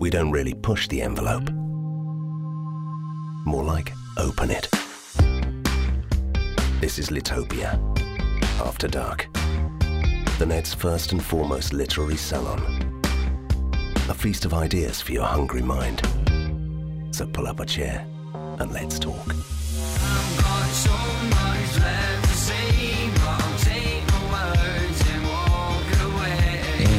[0.00, 1.50] we don't really push the envelope.
[3.44, 4.66] More like open it.
[6.80, 7.78] This is Litopia.
[8.64, 9.28] After Dark.
[10.38, 13.02] The net's first and foremost literary salon.
[14.08, 16.00] A feast of ideas for your hungry mind.
[17.10, 18.06] So pull up a chair
[18.58, 19.34] and let's talk.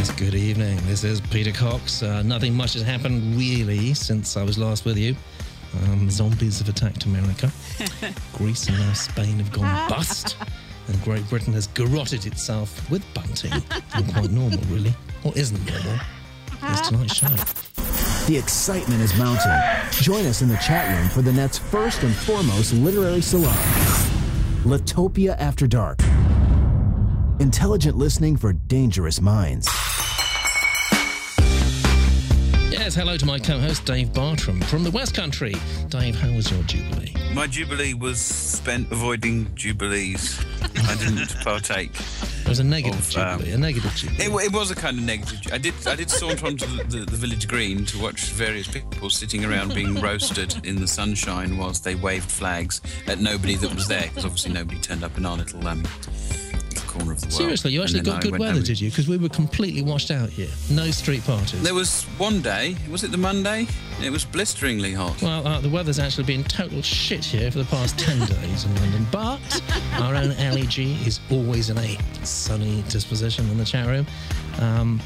[0.02, 0.80] Yes, good evening.
[0.88, 2.02] This is Peter Cox.
[2.02, 5.16] Uh, nothing much has happened really since I was last with you.
[5.84, 7.52] Um, zombies have attacked America.
[8.34, 10.38] Greece and now Spain have gone bust.
[10.88, 13.52] And Great Britain has garroted itself with bunting.
[13.52, 14.92] Not quite normal, really.
[15.24, 16.00] Or isn't normal.
[16.64, 17.28] It's tonight's show.
[18.26, 19.52] The excitement is mounting.
[19.92, 23.56] Join us in the chat room for the net's first and foremost literary salon,
[24.66, 26.00] Litopia After Dark.
[27.40, 29.70] Intelligent listening for dangerous minds.
[32.92, 35.56] Yes, hello to my co host Dave Bartram from the West Country.
[35.88, 37.14] Dave, how was your Jubilee?
[37.34, 40.38] My jubilee was spent avoiding jubilees.
[40.76, 41.92] I didn't partake.
[42.42, 44.26] It was a negative Of, um, Jubilee, a negative Jubilee.
[44.26, 45.40] It, it was a kind of negative.
[45.54, 45.74] I did.
[45.88, 49.74] I did saunter onto the, the, the village green to watch various people sitting around
[49.74, 54.26] being roasted in the sunshine whilst they waved flags at nobody that was there because
[54.26, 56.41] obviously nobody turned up in our little um little
[56.92, 57.34] corner of the world.
[57.34, 58.90] Seriously, you actually got I good weather, did you?
[58.90, 60.50] Because we were completely washed out here.
[60.70, 61.62] No street parties.
[61.64, 62.76] There was one day.
[62.90, 63.68] Was it the Monday?
[64.04, 65.22] It was blisteringly hot.
[65.22, 68.76] Well, uh, the weather's actually been total shit here for the past 10 days in
[68.76, 69.08] London.
[69.12, 69.62] But
[70.00, 74.06] our own LEG is always in a sunny disposition in the chat room.
[74.60, 75.00] Um,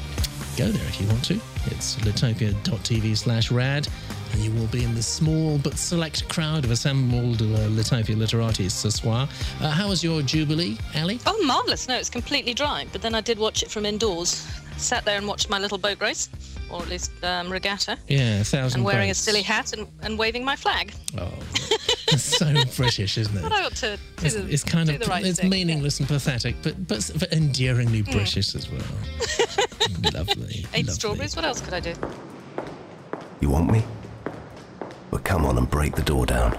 [0.56, 1.34] go there if you want to.
[1.66, 3.86] It's litopia.tv slash rad.
[4.32, 8.72] And you will be in the small but select crowd of assembled uh, Litopia literatis
[8.72, 9.28] ce soir.
[9.60, 11.20] Uh, how was your Jubilee, Ali?
[11.26, 11.86] Oh, marvellous.
[11.88, 12.86] No, it's completely dry.
[12.92, 14.46] But then I did watch it from indoors.
[14.78, 16.28] Sat there and watched my little boat race,
[16.70, 19.20] or at least um, regatta, Yeah, a thousand and wearing boats.
[19.20, 20.92] a silly hat and, and waving my flag.
[21.18, 21.32] Oh,
[22.18, 23.42] so British, isn't it?
[23.42, 25.48] But I ought to It's, the, it's kind of right it's thing.
[25.48, 28.82] meaningless and pathetic, but but, but endearingly British as well.
[30.14, 30.66] lovely.
[30.74, 30.92] Eight lovely.
[30.92, 31.36] strawberries.
[31.36, 31.94] What else could I do?
[33.40, 33.84] You want me?
[35.10, 36.56] Well, come on and break the door down.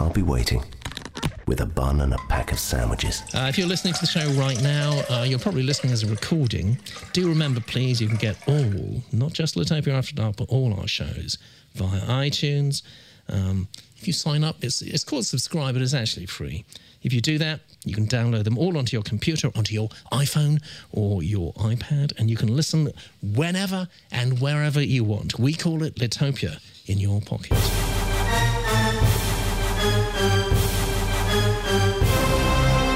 [0.00, 0.64] I'll be waiting.
[1.46, 3.22] With a bun and a pack of sandwiches.
[3.34, 6.06] Uh, if you're listening to the show right now, uh, you're probably listening as a
[6.06, 6.78] recording.
[7.12, 10.86] Do remember, please, you can get all, not just Litopia After Dark, but all our
[10.86, 11.38] shows
[11.74, 12.82] via iTunes.
[13.28, 16.64] Um, if you sign up, it's, it's called subscribe, but it's actually free.
[17.02, 20.62] If you do that, you can download them all onto your computer, onto your iPhone
[20.92, 22.92] or your iPad, and you can listen
[23.22, 25.38] whenever and wherever you want.
[25.38, 27.52] We call it Litopia in your pocket.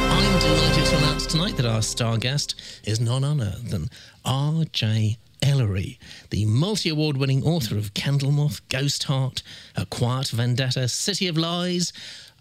[0.09, 3.91] I'm delighted to announce tonight that our star guest is none other than
[4.25, 5.19] R.J.
[5.43, 5.99] Ellory,
[6.31, 9.43] the multi award winning author of Candlemoth, Ghost Heart,
[9.77, 11.93] A Quiet Vendetta, City of Lies,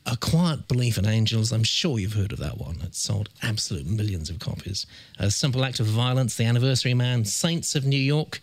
[0.07, 1.51] A Quiet Belief in Angels.
[1.51, 2.77] I'm sure you've heard of that one.
[2.83, 4.85] It's sold absolute millions of copies.
[5.17, 8.39] A Simple Act of Violence, The Anniversary Man, Saints of New York.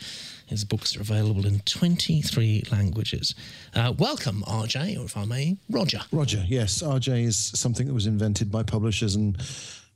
[0.47, 3.37] His books are available in 23 languages.
[3.77, 6.01] Uh, welcome, RJ, or if I may, Roger.
[6.11, 6.83] Roger, yes.
[6.83, 9.41] RJ is something that was invented by publishers and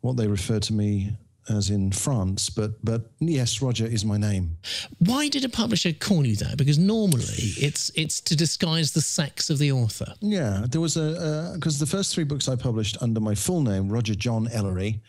[0.03, 1.17] what they refer to me
[1.49, 2.51] as in France.
[2.51, 4.57] But but yes, Roger is my name.
[4.99, 6.57] Why did a publisher call you that?
[6.57, 10.15] Because normally it's it's to disguise the sex of the author.
[10.21, 13.89] Yeah, there was a because the first three books I published under my full name,
[13.89, 15.01] Roger John Ellory,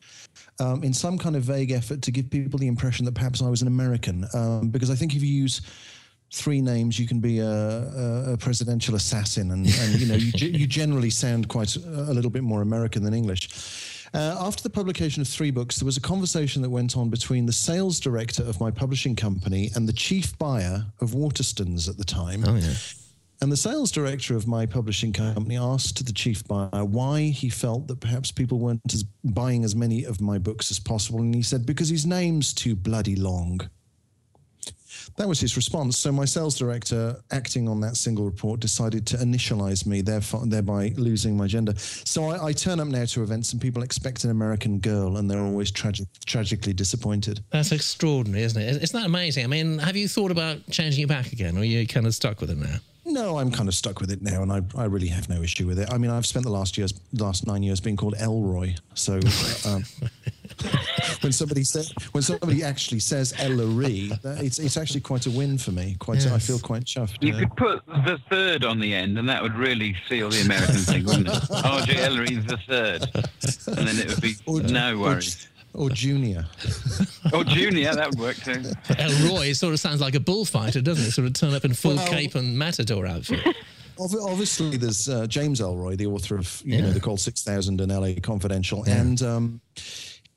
[0.59, 3.49] um, in some kind of vague effort to give people the impression that perhaps I
[3.49, 4.25] was an American.
[4.33, 5.61] Um, because I think if you use
[6.31, 10.31] three names, you can be a, a, a presidential assassin, and, and you know you,
[10.49, 13.49] you generally sound quite a little bit more American than English.
[14.13, 17.45] Uh, after the publication of three books, there was a conversation that went on between
[17.45, 22.03] the sales director of my publishing company and the chief buyer of Waterstones at the
[22.03, 22.43] time.
[22.45, 22.73] Oh yeah.
[23.39, 27.87] And the sales director of my publishing company asked the chief buyer why he felt
[27.87, 31.19] that perhaps people weren't as buying as many of my books as possible.
[31.19, 33.69] And he said, because his name's too bloody long.
[35.15, 35.97] That was his response.
[35.97, 41.37] So my sales director, acting on that single report, decided to initialize me, thereby losing
[41.37, 41.73] my gender.
[41.77, 45.29] So I, I turn up now to events and people expect an American girl, and
[45.29, 47.43] they're always tragic, tragically disappointed.
[47.51, 48.83] That's extraordinary, isn't it?
[48.83, 49.43] Isn't that amazing?
[49.43, 52.13] I mean, have you thought about changing it back again, or are you kind of
[52.13, 52.77] stuck with it now?
[53.09, 55.65] No, I'm kind of stuck with it now, and I, I really have no issue
[55.65, 55.89] with it.
[55.91, 58.77] I mean, I've spent the last years, last nine years being called Ellroy.
[58.95, 59.13] So
[59.69, 59.85] um,
[61.21, 65.71] when somebody says, when somebody actually says Ellory, it's it's actually quite a win for
[65.71, 65.95] me.
[65.99, 67.17] Quite, I feel quite chuffed.
[67.21, 70.75] You could put the third on the end, and that would really seal the American
[70.75, 71.51] thing, wouldn't it?
[71.65, 72.03] R.J.
[72.03, 73.03] Ellory the third,
[73.77, 75.47] and then it would be Or- no or worries.
[75.77, 76.45] J- or Junior.
[77.33, 78.51] Or Junior, that would work too.
[78.87, 81.11] Ellroy sort of sounds like a bullfighter, doesn't it?
[81.11, 83.45] Sort of turn up in full Well- cape and matador outfit.
[83.99, 86.81] Obviously, there's uh, James Ellroy, the author of you Yeah.
[86.81, 89.59] know the Cold Six Thousand and LA Confidential, and um,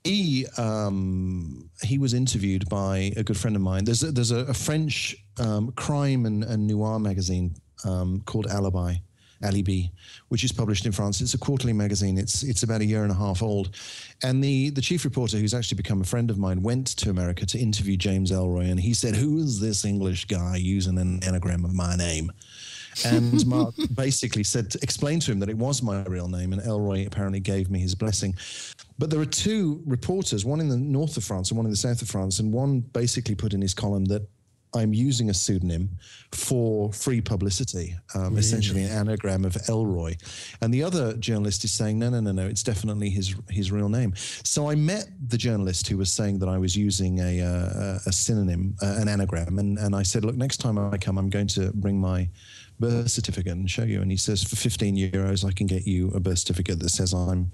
[0.02, 3.84] he um, he was interviewed by a good friend of mine.
[3.84, 7.54] There's a, there's a, a French um, crime and, and noir magazine
[7.84, 8.94] um, called Alibi.
[9.42, 9.82] Alibi,
[10.28, 11.20] which is published in France.
[11.20, 12.18] It's a quarterly magazine.
[12.18, 13.76] It's it's about a year and a half old,
[14.22, 17.46] and the the chief reporter, who's actually become a friend of mine, went to America
[17.46, 21.64] to interview James Ellroy, and he said, "Who is this English guy using an anagram
[21.64, 22.32] of my name?"
[23.04, 27.06] And Mark basically said, explained to him that it was my real name, and Ellroy
[27.06, 28.34] apparently gave me his blessing.
[28.98, 31.76] But there are two reporters, one in the north of France and one in the
[31.76, 34.26] south of France, and one basically put in his column that
[34.74, 35.90] I'm using a pseudonym
[36.32, 40.16] for free publicity, um, essentially an anagram of Ellroy.
[40.60, 43.88] And the other journalist is saying, no, no, no, no, it's definitely his his real
[43.88, 44.14] name.
[44.44, 48.12] So I met the journalist who was saying that I was using a, uh, a
[48.12, 51.48] synonym, uh, an anagram, and, and I said, look, next time I come, I'm going
[51.48, 52.28] to bring my
[52.78, 54.00] birth certificate and show you.
[54.02, 57.12] And he says, for 15 euros, I can get you a birth certificate that says
[57.12, 57.50] I'm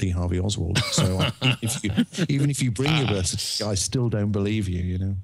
[0.00, 0.78] Lee Harvey Oswald.
[0.78, 4.32] So I, even, if you, even if you bring your birth certificate, I still don't
[4.32, 5.16] believe you, you know.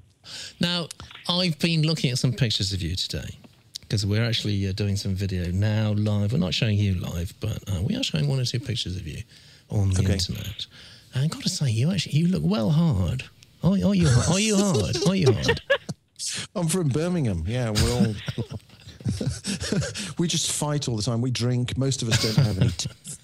[0.61, 0.89] Now,
[1.29, 3.39] I've been looking at some pictures of you today
[3.81, 6.33] because we're actually uh, doing some video now live.
[6.33, 9.07] We're not showing you live, but uh, we are showing one or two pictures of
[9.07, 9.23] you
[9.71, 10.15] on the Okay.
[10.15, 10.67] internet.
[11.15, 13.25] And I've got to say, you actually you look well hard.
[13.63, 14.97] Are, are you are you hard?
[15.07, 15.61] Are you hard?
[16.57, 17.45] I'm from Birmingham.
[17.47, 18.15] Yeah, we're all.
[20.19, 21.21] we just fight all the time.
[21.21, 21.77] We drink.
[21.77, 23.19] Most of us don't have any teeth.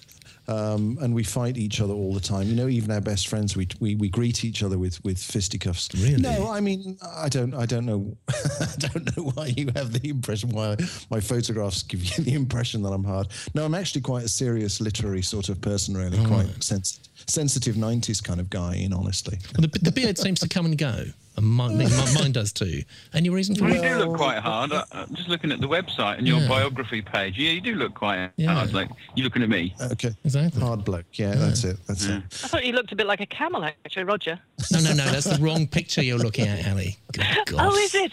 [0.51, 2.47] Um, and we fight each other all the time.
[2.47, 5.89] You know, even our best friends, we we, we greet each other with, with fisticuffs.
[5.95, 6.21] Really?
[6.21, 10.09] No, I mean, I don't, I don't know, I don't know why you have the
[10.09, 10.75] impression why
[11.09, 13.27] my photographs give you the impression that I'm hard.
[13.53, 16.99] No, I'm actually quite a serious literary sort of person, really, quite sens-
[17.31, 18.75] sensitive '90s kind of guy.
[18.75, 21.03] In honesty, Well, the, the beard seems to come and go,
[21.37, 22.81] and mine, mine, mine does too.
[23.13, 23.83] Any reason for Well, it?
[23.83, 24.71] you do look quite hard.
[24.71, 26.47] Uh, uh, just looking at the website and your Yeah.
[26.47, 28.53] biography page, yeah, you do look quite Yeah.
[28.53, 28.73] hard.
[28.73, 29.73] Like you're looking at me.
[29.91, 30.61] okay, Exactly.
[30.61, 31.05] hard bloke.
[31.13, 31.77] Yeah, that's it.
[31.87, 32.21] That's it.
[32.43, 34.39] I thought you looked a bit like a camel, actually, Roger.
[34.71, 35.05] No, no, no.
[35.11, 36.97] That's the wrong picture you're looking at, Ali.
[37.13, 37.25] Good
[37.57, 38.11] Oh, is it?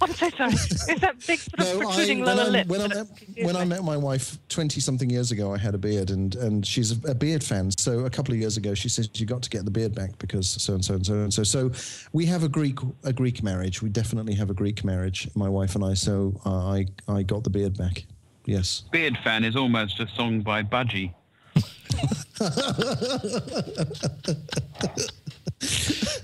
[0.00, 0.52] I'm so sorry.
[0.54, 2.66] Is that big sort of No, I, protruding when, lower I, lip?
[2.68, 3.06] when, I met,
[3.42, 6.66] when I met my wife 20 something years ago, I had a beard and, and
[6.66, 7.70] she's a, a beard fan.
[7.76, 10.16] So a couple of years ago, she says you got to get the beard back
[10.18, 11.42] because so and so and so and so.
[11.42, 11.70] So
[12.12, 13.80] we have a Greek, a Greek marriage.
[13.82, 15.94] We definitely have a Greek marriage, my wife and I.
[15.94, 18.04] So uh, I, I got the beard back.
[18.44, 18.82] Yes.
[18.92, 21.14] Beard fan is almost a song by Budgie.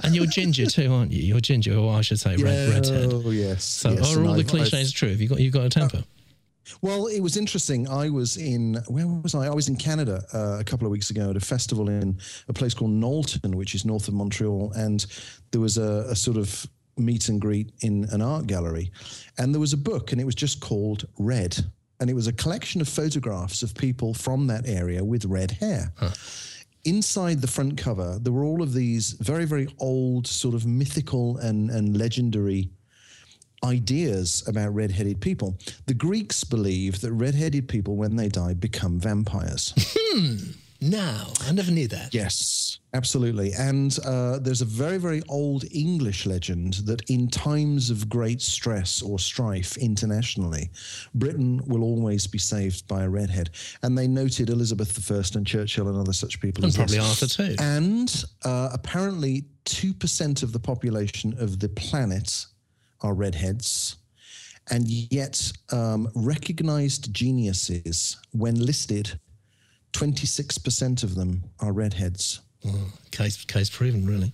[0.03, 1.23] And you're ginger too, aren't you?
[1.23, 3.11] You're ginger, or I should say, red, redhead.
[3.13, 3.65] Oh, yes.
[3.65, 4.15] So yes.
[4.15, 5.09] are And all the I've- I've- cliches true?
[5.11, 6.03] Have you got you got a temper?
[6.83, 7.89] Well, it was interesting.
[7.89, 9.47] I was in where was I?
[9.47, 12.19] I was in Canada uh, a couple of weeks ago at a festival in
[12.49, 15.05] a place called Knowlton, which is north of Montreal, and
[15.51, 18.91] there was a, a sort of meet and greet in an art gallery,
[19.39, 21.57] and there was a book, and it was just called Red,
[21.99, 25.93] and it was a collection of photographs of people from that area with red hair.
[26.85, 31.37] Inside the front cover, there were all of these very, very old, sort of mythical
[31.37, 32.71] and, and legendary
[33.65, 35.59] ideas about red-headed people.
[35.87, 39.75] The Greeks believe that red-headed people, when they die, become vampires.
[40.83, 42.15] No, I never knew that.
[42.15, 43.53] yes, absolutely.
[43.53, 49.03] And uh, there's a very, very old English legend that in times of great stress
[49.03, 50.71] or strife internationally,
[51.15, 53.51] Britain will always be saved by a redhead.
[53.83, 56.65] And they noted Elizabeth I and Churchill and other such people.
[56.65, 57.23] And probably this.
[57.23, 57.57] Arthur too.
[57.61, 62.47] And uh, apparently, 2% of the population of the planet
[63.03, 63.97] are redheads.
[64.71, 69.19] And yet, um, recognized geniuses, when listed,
[69.93, 72.41] 26% of them are redheads.
[73.11, 74.33] Case case proven, really.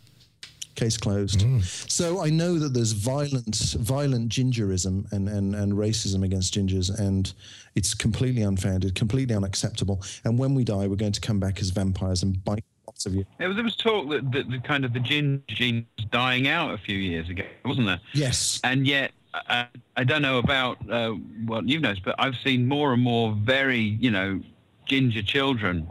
[0.75, 1.41] Case closed.
[1.41, 1.63] Mm.
[1.91, 7.33] So I know that there's violent, violent gingerism and, and, and racism against gingers, and
[7.75, 10.03] it's completely unfounded, completely unacceptable.
[10.25, 12.65] And when we die, we're going to come back as vampires and bite
[12.97, 13.27] lots of you.
[13.39, 16.49] There was, there was talk that, that the kind of the gin gene was dying
[16.49, 18.01] out a few years ago, wasn't there?
[18.15, 18.61] Yes.
[18.65, 21.11] And yet, I, I don't know about uh,
[21.45, 24.41] what you've noticed, but I've seen more and more very, you know,
[24.87, 25.87] ginger children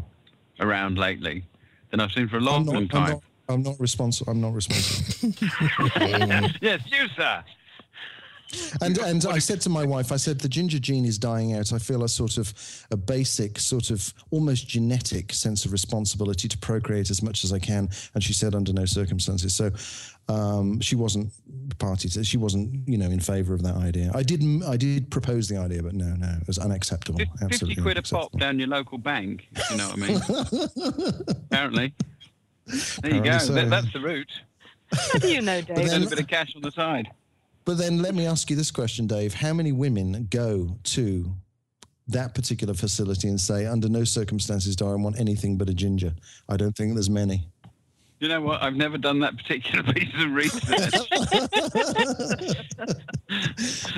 [0.59, 1.45] around lately
[1.91, 3.09] than I've seen for a long, I'm not, long I'm time.
[3.11, 4.31] not, I'm not responsible.
[4.31, 5.33] I'm not responsible.
[6.61, 7.43] yes, you, sir.
[8.81, 11.73] And and I said to my wife, I said the ginger gene is dying out.
[11.73, 12.53] I feel a sort of
[12.91, 17.59] a basic, sort of almost genetic sense of responsibility to procreate as much as I
[17.59, 17.89] can.
[18.13, 19.55] And she said under no circumstances.
[19.55, 19.71] So
[20.33, 21.31] um, she wasn't
[21.79, 22.23] party to.
[22.23, 24.11] She wasn't you know in favour of that idea.
[24.13, 27.19] I did I did propose the idea, but no, no, it was unacceptable.
[27.19, 31.13] Fif- Absolutely 50 quid a pop down your local bank, you know what I mean.
[31.29, 31.93] Apparently.
[33.01, 33.37] There you go.
[33.37, 33.53] So.
[33.53, 34.31] That, that's the route.
[34.91, 35.87] How do you know, then- Dave?
[35.87, 37.09] A little bit of cash on the side.
[37.65, 39.33] But then let me ask you this question, Dave.
[39.33, 41.35] How many women go to
[42.07, 46.13] that particular facility and say, under no circumstances do I want anything but a ginger?
[46.47, 47.49] I don't think there's many.
[48.25, 48.63] You know what?
[48.63, 50.95] I've never done that particular piece of research.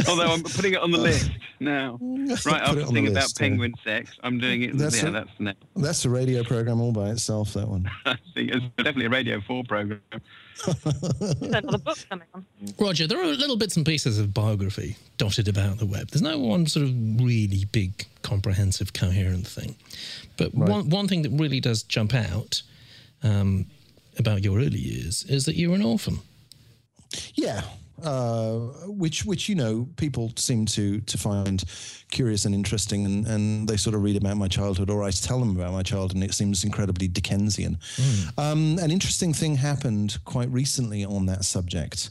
[0.09, 1.31] Although I'm putting it on the list
[1.61, 1.97] now.
[2.01, 3.47] Right Put it after on the thinking about list, yeah.
[3.47, 4.77] penguin sex, I'm doing it.
[4.77, 5.63] That's yeah, a- that's next.
[5.77, 7.89] That's a radio program all by itself, that one.
[8.05, 10.01] I think it's definitely a Radio 4 program.
[11.41, 12.45] Another book coming on.
[12.77, 16.09] Roger, there are little bits and pieces of biography dotted about the web.
[16.09, 16.91] There's no one sort of
[17.21, 19.77] really big, comprehensive, coherent thing.
[20.35, 22.61] But one, one thing that really does jump out
[23.23, 23.67] um,
[24.17, 26.19] about your early years is that you were an orphan.
[27.35, 27.61] Yeah,
[28.03, 31.63] uh, which which you know people seem to to find
[32.11, 35.39] curious and interesting, and, and they sort of read about my childhood, or I tell
[35.39, 37.77] them about my childhood, and it seems incredibly Dickensian.
[38.37, 42.09] Um, an interesting thing happened quite recently on that subject.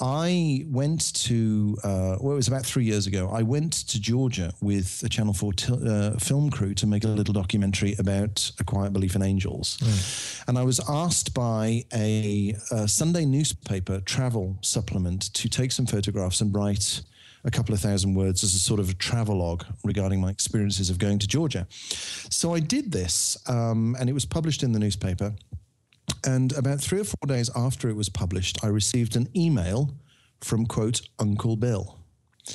[0.00, 3.30] I went to, uh, well, it was about three years ago.
[3.30, 7.08] I went to Georgia with a Channel 4 t- uh, film crew to make a
[7.08, 9.78] little documentary about A Quiet Belief in Angels.
[10.48, 16.40] And I was asked by a, a Sunday newspaper travel supplement to take some photographs
[16.40, 17.02] and write
[17.44, 20.98] a couple of thousand words as a sort of a travelogue regarding my experiences of
[20.98, 21.66] going to Georgia.
[22.30, 25.34] So I did this, um, and it was published in the newspaper.
[26.26, 29.94] And about three or four days after it was published, I received an email
[30.40, 31.98] from, quote, Uncle Bill.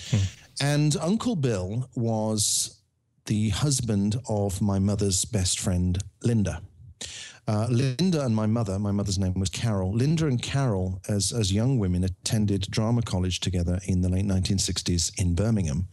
[0.09, 0.17] Hmm.
[0.61, 2.79] And Uncle Bill was
[3.25, 6.61] the husband of my mother's best friend, Linda.
[7.49, 9.91] Uh, Linda and my mother, my mother's name was Carol.
[9.91, 15.19] Linda and Carol, as, as young women, attended drama college together in the late 1960s
[15.19, 15.87] in Birmingham.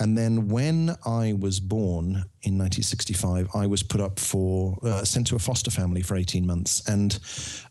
[0.00, 5.28] And then when I was born in 1965, I was put up for, uh, sent
[5.28, 6.86] to a foster family for 18 months.
[6.86, 7.18] And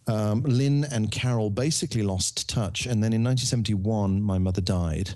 [0.07, 2.87] um, Lynn and Carol basically lost touch.
[2.87, 5.11] And then in 1971, my mother died.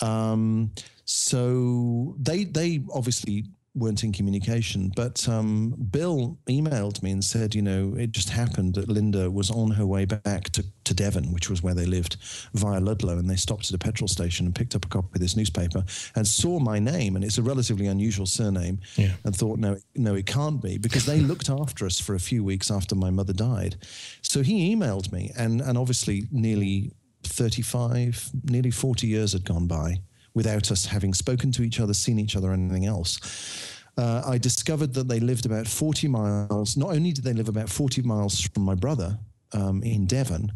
[0.00, 0.72] Um,
[1.04, 3.44] so they they obviously
[3.76, 8.74] weren't in communication, but um, Bill emailed me and said, you know, it just happened
[8.74, 12.16] that Linda was on her way back to, to Devon, which was where they lived,
[12.54, 15.20] via Ludlow, and they stopped at a petrol station and picked up a copy of
[15.20, 19.12] this newspaper and saw my name, and it's a relatively unusual surname, Yeah.
[19.24, 22.42] and thought, no, no, it can't be, because they looked after us for a few
[22.42, 23.76] weeks after my mother died.
[24.22, 26.92] So he emailed me, and and obviously nearly
[27.24, 30.00] 35, nearly 40 years had gone by
[30.36, 33.18] without us having spoken to each other, seen each other, anything else.
[33.96, 36.76] Uh, I discovered that they lived about 40 miles.
[36.76, 39.18] Not only did they live about 40 miles from my brother
[39.52, 40.52] um, in Devon,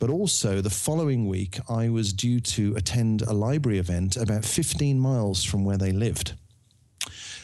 [0.00, 4.98] but also the following week, I was due to attend a library event about 15
[4.98, 6.34] miles from where they lived.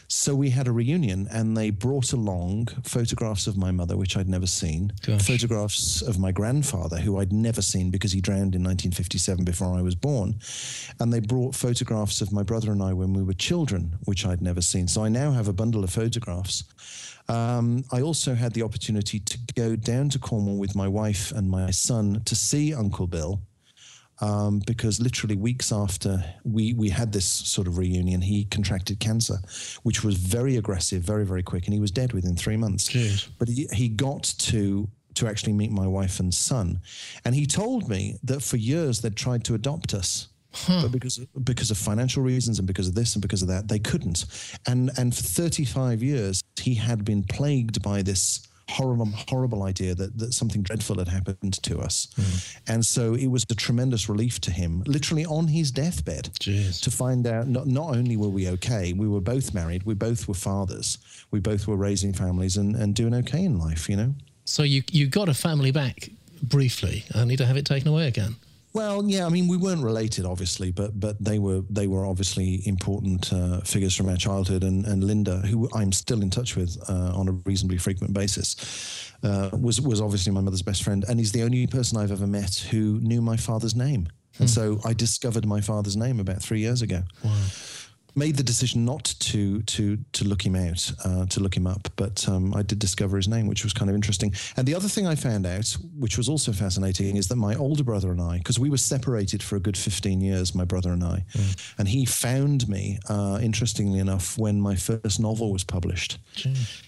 [0.08, 4.28] So we had a reunion, and they brought along photographs of my mother, which I'd
[4.28, 5.26] never seen, Gosh.
[5.26, 9.82] photographs of my grandfather, who I'd never seen because he drowned in 1957 before I
[9.82, 10.38] was born,
[11.00, 14.42] and they brought photographs of my brother and I when we were children, which I'd
[14.42, 14.86] never seen.
[14.88, 16.64] So I now have a bundle of photographs.
[17.28, 21.50] Um, I also had the opportunity to go down to Cornwall with my wife and
[21.50, 23.40] my son to see Uncle Bill
[24.20, 29.38] um, because literally weeks after we, we had this sort of reunion, he contracted cancer,
[29.82, 32.88] which was very aggressive, very, very quick, and he was dead within three months.
[32.88, 33.28] Jeez.
[33.38, 36.80] But he, he got to to actually meet my wife and son,
[37.24, 40.28] and he told me that for years they'd tried to adopt us.
[40.66, 43.78] But because because of financial reasons and because of this and because of that, they
[43.78, 44.24] couldn't.
[44.66, 50.18] And and for 35 years, he had been plagued by this horrible horrible idea that,
[50.18, 52.08] that something dreadful had happened to us.
[52.16, 52.72] Hmm.
[52.72, 56.80] And so it was a tremendous relief to him, literally on his deathbed, Jeez.
[56.82, 60.26] to find out not, not only were we okay, we were both married, we both
[60.26, 60.98] were fathers,
[61.30, 64.14] we both were raising families and, and doing okay in life, you know?
[64.44, 66.08] So you you got a family back
[66.42, 68.36] briefly, only to have it taken away again.
[68.76, 72.60] Well, yeah, I mean, we weren't related, obviously, but but they were they were obviously
[72.66, 74.64] important uh, figures from our childhood.
[74.64, 79.14] And, and Linda, who I'm still in touch with uh, on a reasonably frequent basis,
[79.22, 82.26] uh, was was obviously my mother's best friend, and he's the only person I've ever
[82.26, 84.08] met who knew my father's name.
[84.38, 87.02] And so I discovered my father's name about three years ago.
[88.18, 91.88] Made the decision not to to to look him out, uh, to look him up,
[91.96, 94.32] but um, I did discover his name, which was kind of interesting.
[94.56, 97.84] And the other thing I found out, which was also fascinating, is that my older
[97.84, 101.04] brother and I, because we were separated for a good fifteen years, my brother and
[101.04, 101.26] I,
[101.78, 106.16] and he found me, uh, interestingly enough, when my first novel was published.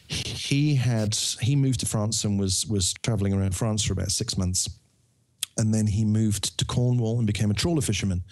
[0.08, 4.38] He had he moved to France and was was traveling around France for about six
[4.38, 4.66] months
[5.58, 8.22] and then he moved to Cornwall and became a trawler fisherman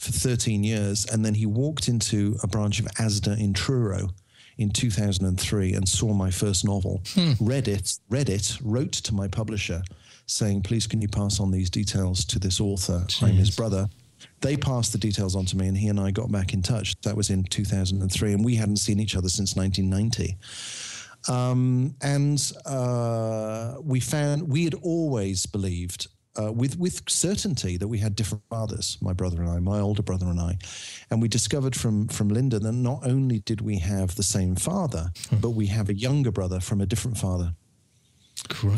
[0.00, 1.06] for 13 years.
[1.06, 4.08] And then he walked into a branch of ASDA in Truro
[4.58, 7.02] in 2003 and saw my first novel,
[7.40, 9.82] read it, read it, wrote to my publisher
[10.26, 13.04] saying, please can you pass on these details to this author?
[13.22, 13.88] I'm his brother.
[14.40, 16.98] They passed the details on to me and he and I got back in touch.
[17.02, 20.38] That was in 2003 and we hadn't seen each other since 1990.
[21.28, 26.08] Um, and uh, we found we had always believed
[26.40, 30.02] uh, with with certainty that we had different fathers, my brother and I, my older
[30.02, 30.58] brother and I,
[31.10, 35.10] and we discovered from from Linda that not only did we have the same father,
[35.40, 37.54] but we have a younger brother from a different father,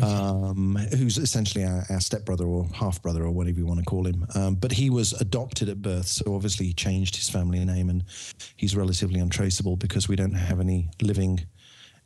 [0.03, 4.05] um, who's essentially our, our stepbrother or half brother or whatever you want to call
[4.05, 4.25] him.
[4.35, 8.03] Um, but he was adopted at birth, so obviously he changed his family name, and
[8.55, 11.45] he's relatively untraceable because we don't have any living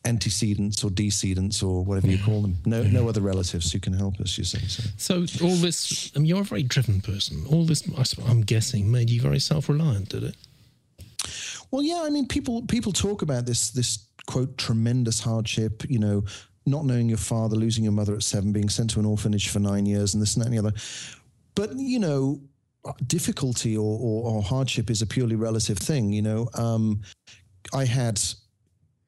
[0.08, 2.56] antecedents or decedents or whatever you call them.
[2.66, 4.38] No, no other relatives who can help us.
[4.38, 4.66] You see.
[4.98, 5.26] So.
[5.26, 7.44] so all this, I mean, you're a very driven person.
[7.50, 7.84] All this,
[8.28, 10.36] I'm guessing, made you very self-reliant, did it?
[11.72, 16.24] Well, yeah, I mean, people people talk about this this quote tremendous hardship, you know,
[16.66, 19.60] not knowing your father, losing your mother at seven, being sent to an orphanage for
[19.60, 20.78] nine years, and this and that and the other.
[21.56, 22.40] But you know,
[23.06, 26.14] difficulty or, or, or hardship is a purely relative thing.
[26.14, 27.02] You know, um,
[27.74, 28.22] I had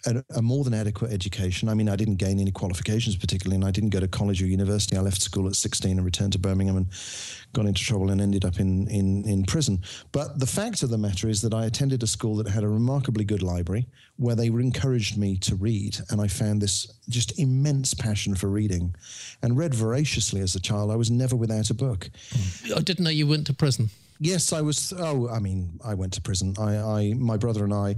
[0.05, 1.67] a, a more than adequate education.
[1.67, 4.45] I mean, I didn't gain any qualifications particularly, and I didn't go to college or
[4.45, 4.95] university.
[4.95, 6.87] I left school at 16 and returned to Birmingham and
[7.53, 9.81] got into trouble and ended up in, in, in prison.
[10.11, 12.69] But the fact of the matter is that I attended a school that had a
[12.69, 13.87] remarkably good library
[14.17, 15.97] where they encouraged me to read.
[16.09, 18.95] And I found this just immense passion for reading
[19.41, 20.91] and read voraciously as a child.
[20.91, 22.09] I was never without a book.
[22.75, 23.89] I didn't know you went to prison.
[24.21, 24.93] Yes, I was.
[24.97, 26.53] Oh, I mean, I went to prison.
[26.59, 27.95] I, I my brother and I,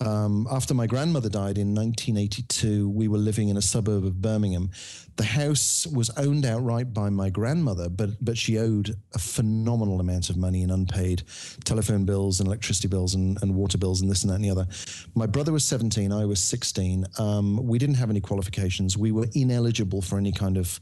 [0.00, 4.70] um, after my grandmother died in 1982, we were living in a suburb of Birmingham.
[5.16, 10.30] The house was owned outright by my grandmother, but but she owed a phenomenal amount
[10.30, 11.22] of money in unpaid
[11.64, 14.50] telephone bills and electricity bills and, and water bills and this and that and the
[14.50, 14.66] other.
[15.14, 17.04] My brother was 17, I was 16.
[17.18, 18.96] Um, we didn't have any qualifications.
[18.96, 20.80] We were ineligible for any kind of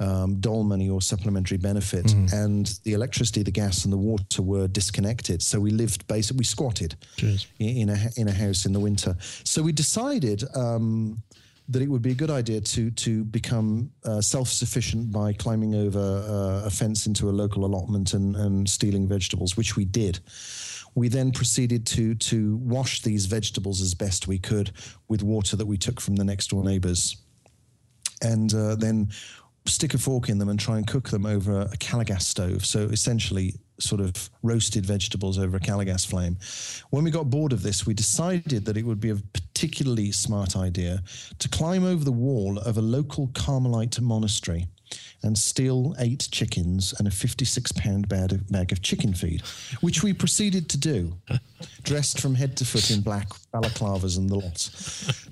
[0.00, 4.68] um, dole money or supplementary benefit, and the electricity, the gas, and the water were
[4.68, 5.42] disconnected.
[5.42, 7.46] So we lived basically we squatted Jeez.
[7.58, 9.16] in, a in a house in the winter.
[9.44, 10.44] So we decided.
[10.54, 11.22] Um,
[11.70, 15.74] that it would be a good idea to to become uh, self sufficient by climbing
[15.74, 20.18] over uh, a fence into a local allotment and, and stealing vegetables, which we did.
[20.94, 24.72] We then proceeded to to wash these vegetables as best we could
[25.08, 27.18] with water that we took from the next door neighbours
[28.22, 29.10] and uh, then
[29.68, 32.64] stick a fork in them and try and cook them over a Calor Gas stove.
[32.64, 36.36] So essentially, sort of roasted vegetables over a Calor Gas flame.
[36.90, 40.56] When we got bored of this, we decided that it would be a particularly smart
[40.56, 41.02] idea
[41.38, 44.66] to climb over the wall of a local Carmelite monastery
[45.22, 49.42] and steal eight chickens and a 56 pound bag of, bag of chicken feed,
[49.80, 51.16] which we proceeded to do,
[51.82, 54.70] dressed from head to foot in black balaclavas and the lot.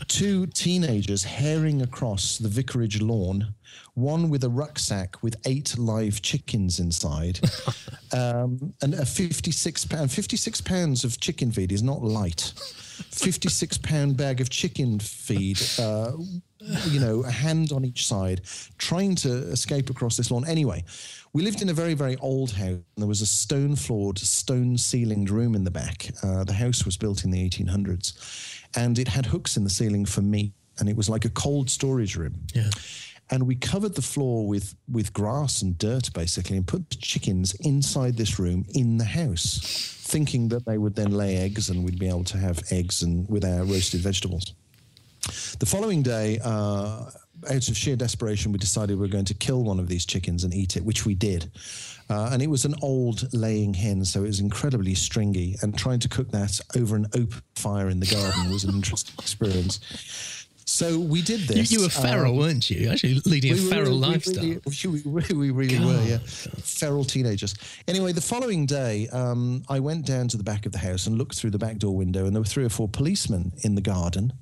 [0.08, 3.54] Two teenagers herring across the vicarage lawn,
[3.94, 7.40] one with a rucksack with eight live chickens inside,
[8.12, 12.52] um, and a 56 pound, 56 pounds of chicken feed is not light.
[13.10, 16.12] 56 pound bag of chicken feed, uh,
[16.60, 18.42] you know, a hand on each side,
[18.78, 20.46] trying to escape across this lawn.
[20.46, 20.84] Anyway,
[21.32, 22.70] we lived in a very, very old house.
[22.70, 26.08] And there was a stone floored, stone ceilinged room in the back.
[26.22, 30.06] Uh, the house was built in the 1800s and it had hooks in the ceiling
[30.06, 30.52] for meat.
[30.78, 32.34] And it was like a cold storage room.
[32.54, 32.70] Yeah.
[33.30, 37.54] And we covered the floor with, with grass and dirt, basically, and put the chickens
[37.54, 41.98] inside this room in the house, thinking that they would then lay eggs and we'd
[41.98, 44.54] be able to have eggs and with our roasted vegetables.
[45.58, 47.10] The following day, uh,
[47.50, 50.44] out of sheer desperation, we decided we were going to kill one of these chickens
[50.44, 51.50] and eat it, which we did.
[52.08, 55.56] Uh, and it was an old laying hen, so it was incredibly stringy.
[55.62, 59.14] And trying to cook that over an open fire in the garden was an interesting
[59.18, 59.80] experience.
[60.68, 61.70] So we did this.
[61.70, 62.90] you were feral, um, weren't you?
[62.90, 64.44] Actually leading a feral really- we lifestyle.
[64.44, 64.60] Really,
[65.34, 66.18] we, we really were, yeah.
[66.26, 67.54] Feral teenagers.
[67.86, 71.16] Anyway, the following day, um, I went down to the back of the house and
[71.18, 73.80] looked through the back door window, and there were three or four policemen in the
[73.80, 74.32] garden.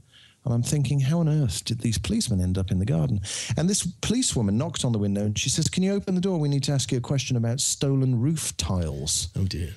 [0.45, 3.21] And I'm thinking, how on earth did these policemen end up in the garden?
[3.57, 6.39] And this policewoman knocked on the window and she says, Can you open the door?
[6.39, 9.29] We need to ask you a question about stolen roof tiles.
[9.37, 9.75] oh dear.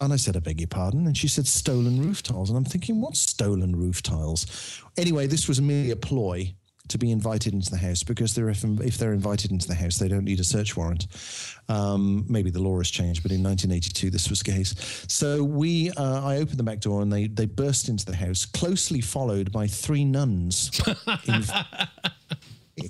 [0.00, 1.06] And I said, I beg your pardon.
[1.06, 2.48] And she said, stolen roof tiles.
[2.48, 4.80] And I'm thinking, what stolen roof tiles?
[4.96, 6.54] Anyway, this was merely a ploy
[6.88, 9.96] to be invited into the house because they're, if, if they're invited into the house,
[9.96, 11.06] they don't need a search warrant.
[11.68, 15.04] Um, maybe the law has changed, but in 1982, this was the case.
[15.08, 18.44] So we, uh, I opened the back door and they, they burst into the house,
[18.44, 20.78] closely followed by three nuns
[21.26, 21.44] in,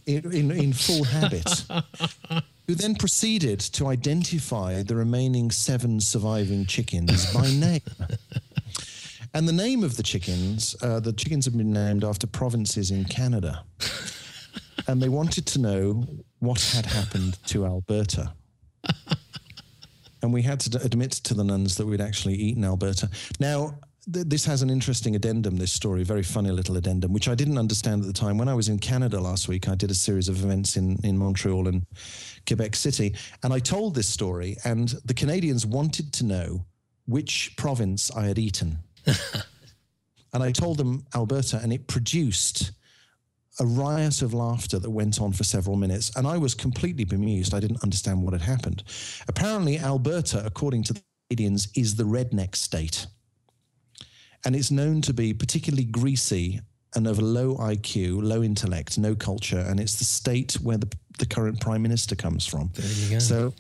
[0.07, 1.65] in, in, in full habit
[2.67, 7.81] who then proceeded to identify the remaining seven surviving chickens by name.
[9.35, 13.05] And the name of the chickens, uh, the chickens have been named after provinces in
[13.05, 13.65] Canada.
[14.87, 16.07] and they wanted to know
[16.39, 18.33] what had happened to Alberta.
[20.23, 23.11] and we had to admit to the nuns that we'd actually eaten Alberta.
[23.41, 23.81] Now,
[24.13, 27.59] th- this has an interesting addendum, this story, very funny little addendum, which I didn't
[27.59, 28.39] understand at the time.
[28.39, 31.19] When I was in Canada last week, I did a series of events in, in
[31.19, 31.85] Montreal and
[32.47, 36.67] Quebec City, and I told this story, and the Canadians wanted to know
[37.07, 38.79] which province I had eaten.
[39.07, 42.73] And I told them Alberta, and it produced
[43.61, 46.11] a riot of laughter that went on for several minutes.
[46.17, 47.55] And I was completely bemused.
[47.55, 48.83] I didn't understand what had happened.
[49.29, 53.07] Apparently, Alberta, according to the Canadians, is the redneck state.
[54.45, 56.61] And it's known to be particularly greasy
[56.97, 59.59] and of low IQ, low intellect, no culture.
[59.59, 62.71] And it's the state where the, the current prime minister comes from.
[62.75, 63.19] There you go.
[63.19, 63.55] So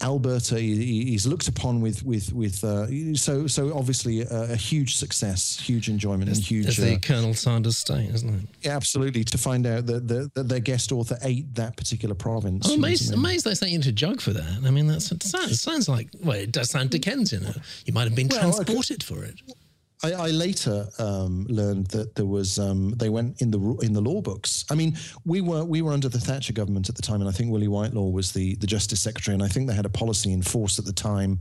[0.00, 5.58] Alberta he's looked upon with with with uh, so so obviously a, a huge success,
[5.58, 6.66] huge enjoyment, and huge.
[6.68, 8.48] It's the uh, Colonel Sanders state, isn't it?
[8.62, 12.66] yeah, absolutely, to find out that, that, that their guest author ate that particular province.
[12.66, 14.60] I'm you amazed, amazed they sent you to jug for that.
[14.64, 17.44] I mean, that's, it sounds, it sounds like, well, it does sound Dickensian.
[17.46, 18.64] Uh, You might have been Well, okay.
[18.64, 19.34] transported for it.
[20.02, 24.00] I, I later um, learned that there was um, they went in the in the
[24.00, 24.64] law books.
[24.70, 27.32] I mean, we were we were under the Thatcher government at the time, and I
[27.32, 30.32] think Willie Whitelaw was the the Justice Secretary, and I think they had a policy
[30.32, 31.40] in force at the time.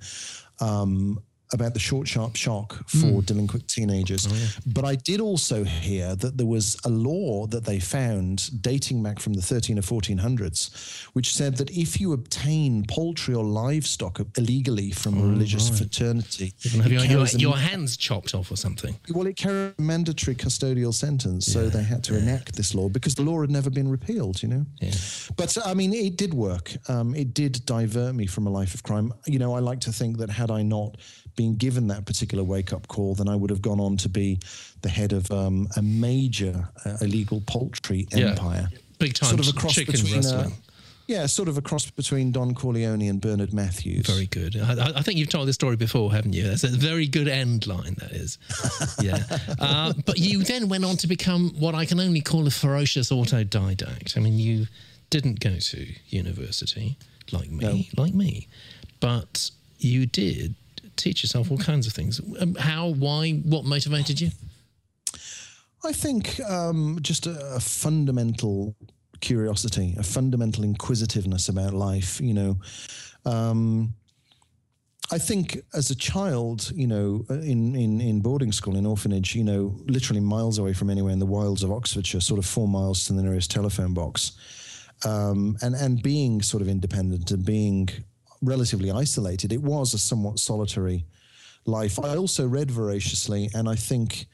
[0.59, 1.19] Um,
[1.53, 4.27] about the short, sharp shock for delinquent teenagers.
[4.65, 9.19] But I did also hear that there was a law that they found dating back
[9.19, 14.91] from the 13 or 1400s, which said that if you obtain poultry or livestock illegally
[14.91, 18.95] from a religious fraternity, You have your, your, your hands chopped off or something.
[19.13, 23.15] well, it carried a mandatory custodial sentence, so they had to enact this law because
[23.15, 24.65] the law had never been repealed, you know?
[24.81, 24.91] Yeah.
[25.37, 26.71] But I mean, it did work.
[26.89, 29.13] Um, it did divert me from a life of crime.
[29.25, 30.97] You know, I like to think that had I not
[31.37, 34.39] been given that particular wake up call, then I would have gone on to be
[34.81, 38.31] the head of um, a major uh, illegal poultry Yeah.
[38.31, 38.67] empire.
[38.99, 40.49] Big time Sort of a cross chicken between, uh,
[41.05, 44.07] yeah, sort of a cross between Don Corleone and Bernard Matthews.
[44.07, 44.57] Very good.
[44.57, 46.43] I, I- think you've told this story before, haven't you?
[46.43, 48.37] That's a very good end line, that is.
[49.01, 49.23] Yeah.
[49.59, 53.11] uh, but you then went on to become what I can only call a ferocious
[53.11, 54.17] autodidact.
[54.17, 54.65] I mean, you
[55.11, 56.97] didn't go to university
[57.31, 58.47] like me, like me,
[58.99, 60.55] but you did
[60.97, 62.19] teach yourself all kinds of things.
[62.39, 64.31] Um, How, why, what motivated you?
[65.83, 68.75] I think um, just a, a fundamental
[69.21, 72.19] curiosity, a fundamental inquisitiveness about life.
[72.19, 72.57] You know,
[73.25, 73.93] um,
[75.11, 79.43] I think as a child, you know, in, in, in boarding school, in orphanage, you
[79.43, 83.05] know, literally miles away from anywhere in the wilds of Oxfordshire, sort of four miles
[83.05, 84.33] to the nearest telephone box,
[85.05, 87.89] um, and and being sort of independent and being
[88.41, 91.05] relatively isolated, it was a somewhat solitary
[91.65, 91.99] life.
[91.99, 94.27] I also read voraciously, and I think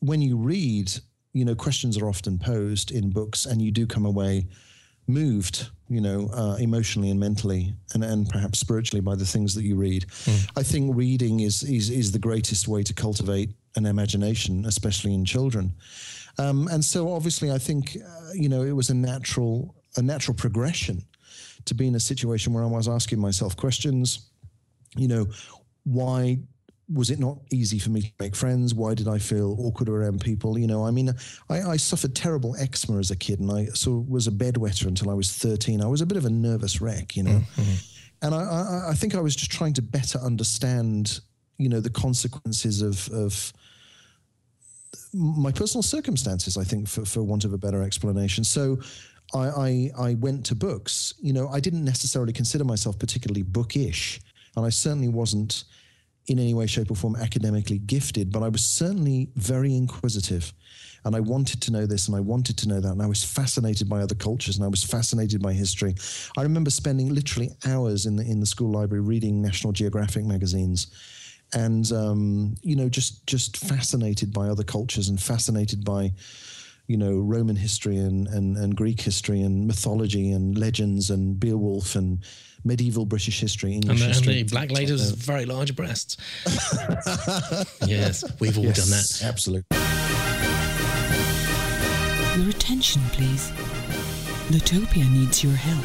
[0.00, 0.92] when you read,
[1.32, 4.46] you know, questions are often posed in books, and you do come away
[5.08, 9.64] moved, you know, uh, emotionally and mentally, and, and perhaps spiritually by the things that
[9.64, 10.04] you read.
[10.56, 15.24] I think reading is, is is the greatest way to cultivate an imagination, especially in
[15.24, 15.74] children.
[16.38, 20.34] Um, and so, obviously, I think uh, you know it was a natural a natural
[20.34, 21.02] progression
[21.64, 24.30] to be in a situation where I was asking myself questions.
[24.96, 25.26] You know,
[25.84, 26.38] why
[26.92, 28.72] was it not easy for me to make friends?
[28.74, 30.58] Why did I feel awkward around people?
[30.58, 31.12] You know, I mean,
[31.50, 35.10] I, I suffered terrible eczema as a kid, and I so was a bedwetter until
[35.10, 35.82] I was thirteen.
[35.82, 37.74] I was a bit of a nervous wreck, you know, mm-hmm.
[38.22, 41.20] and I, I, I think I was just trying to better understand,
[41.58, 43.52] you know, the consequences of of
[45.12, 46.56] my personal circumstances.
[46.56, 48.44] I think, for for want of a better explanation.
[48.44, 48.78] So.
[49.34, 51.14] I, I, I went to books.
[51.20, 54.20] You know, I didn't necessarily consider myself particularly bookish,
[54.56, 55.64] and I certainly wasn't
[56.28, 60.52] in any way, shape, or form academically gifted, but I was certainly very inquisitive.
[61.04, 62.92] And I wanted to know this and I wanted to know that.
[62.92, 65.94] And I was fascinated by other cultures and I was fascinated by history.
[66.36, 70.88] I remember spending literally hours in the in the school library reading National Geographic magazines
[71.54, 76.12] and um, you know, just just fascinated by other cultures and fascinated by
[76.88, 81.94] you know, Roman history and, and, and Greek history and mythology and legends and Beowulf
[81.94, 82.18] and
[82.64, 84.42] medieval British history, And English the, and history.
[84.42, 86.16] the black ladies with very large breasts.
[87.86, 89.20] yes, we've all done that.
[89.22, 89.76] Absolutely.
[92.40, 93.50] Your attention, please.
[94.50, 95.84] Litopia needs your help.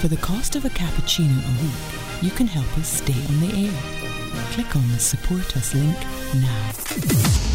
[0.00, 3.66] For the cost of a cappuccino a week, you can help us stay on the
[3.68, 4.50] air.
[4.52, 5.96] Click on the Support Us link
[6.34, 7.53] now.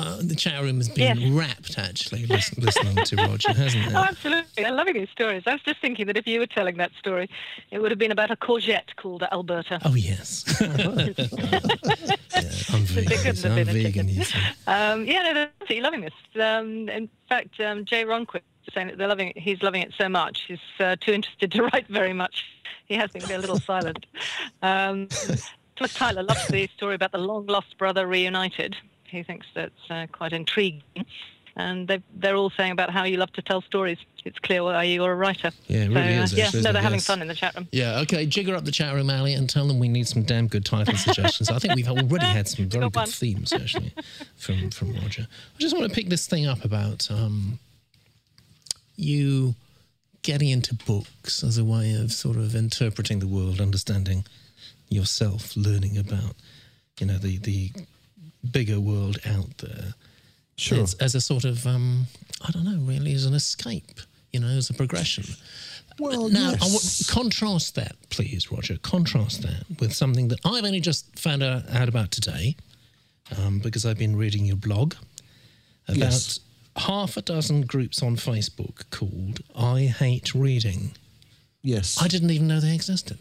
[0.00, 1.30] Uh, the chat room has been Yes.
[1.32, 3.92] rapt actually listen, listening to Roger, hasn't it?
[3.94, 4.64] Oh, absolutely.
[4.64, 5.42] I'm loving these stories.
[5.46, 7.28] I was just thinking that if you were telling that story,
[7.70, 9.78] it would have been about a courgette called Alberta.
[9.84, 10.44] Oh yes.
[10.60, 10.68] yeah,
[12.72, 13.18] I'm vegan.
[13.18, 14.08] couldn't have I'm vegan.
[14.66, 16.14] Um, yeah, no, they're absolutely loving this.
[16.42, 18.36] Um, in fact, um, Jay Ronquist
[18.66, 19.38] is saying that they're loving it.
[19.38, 20.44] He's loving it so much.
[20.48, 22.46] He's uh, too interested to write very much.
[22.86, 24.06] He has been a little silent.
[24.62, 25.08] Um,
[25.76, 28.76] Thomas Tyler loves the story about the long lost brother reunited.
[29.10, 30.82] He thinks that's uh, quite intriguing.
[31.56, 33.98] And they, they're all saying about how you love to tell stories.
[34.24, 35.50] It's clear why you're a writer.
[35.66, 36.84] Yeah, it So, really uh, is, yeah, actually, no, they're it?
[36.84, 37.68] having fun in the chat room.
[37.72, 38.24] Yeah, okay.
[38.24, 40.94] Jigger up the chat room, Ali, and tell them we need some damn good title
[40.96, 41.50] suggestions.
[41.50, 43.92] I think we've already had some very got good themes actually
[44.36, 45.26] from from Roger.
[45.56, 47.58] I just want to pick this thing up about um,
[48.96, 49.54] you
[50.22, 54.24] getting into books as a way of sort of interpreting the world, understanding
[54.88, 56.34] yourself, learning about
[57.00, 57.70] you know the the
[58.48, 59.94] bigger world out there.
[60.56, 60.82] Sure.
[60.82, 62.06] As, as a sort of um,
[62.46, 64.00] I don't know, really, as an escape.
[64.32, 65.24] You know, as a progression.
[65.98, 67.10] Well, Now, yes.
[67.10, 68.76] contrast that, please, Roger.
[68.78, 72.54] Contrast that with something that I've only just found out, out about today,
[73.36, 74.94] um, because I've been reading your blog
[75.88, 76.40] about Yes.
[76.76, 80.92] half a dozen groups on Facebook called "I Hate Reading."
[81.62, 82.00] yes.
[82.00, 83.18] I didn't even know they existed.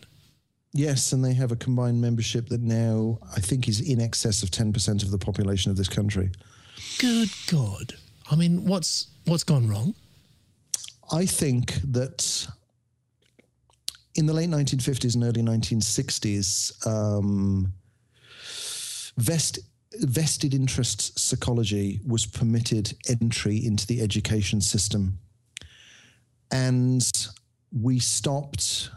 [0.73, 4.51] Yes, and they have a combined membership that now I think is in excess of
[4.51, 6.32] 10% of the population of this country.
[6.99, 7.93] Good God!
[8.29, 9.95] I mean, what's what's gone wrong?
[11.12, 12.47] I think that
[14.15, 17.73] in the late 1950s and early 1960s, um,
[19.17, 19.60] vest,
[19.93, 25.17] vested interests psychology was permitted entry into the education system.
[26.51, 27.03] And
[27.71, 28.89] we stopped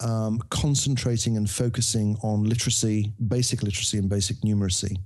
[0.00, 4.96] um, concentrating and focusing on literacy, basic literacy, and basic numeracy.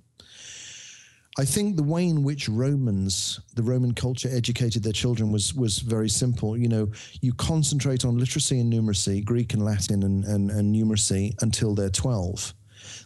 [1.39, 5.79] I think the way in which Romans, the Roman culture, educated their children was was
[5.79, 6.59] very simple.
[6.59, 6.91] You know,
[7.23, 11.89] you concentrate on literacy and numeracy, Greek and Latin and, and, and numeracy until they're
[11.89, 12.53] 12.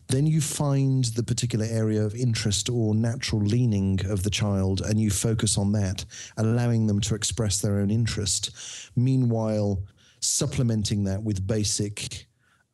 [0.09, 5.01] Then you find the particular area of interest or natural leaning of the child and
[5.01, 6.05] you focus on that,
[6.37, 8.51] allowing them to express their own interest.
[8.97, 9.79] Meanwhile,
[10.21, 12.27] supplementing that with basic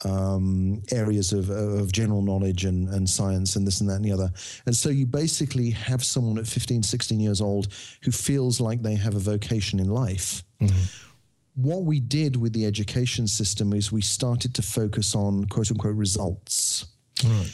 [0.04, 4.12] um, areas of, of general knowledge and, and science and this and that and the
[4.12, 4.30] other.
[4.66, 7.68] And so you basically have someone at 15, 16 years old
[8.02, 10.42] who feels like they have a vocation in life.
[11.54, 15.96] What we did with the education system is we started to focus on quote unquote
[15.96, 16.86] results
[17.24, 17.52] Right.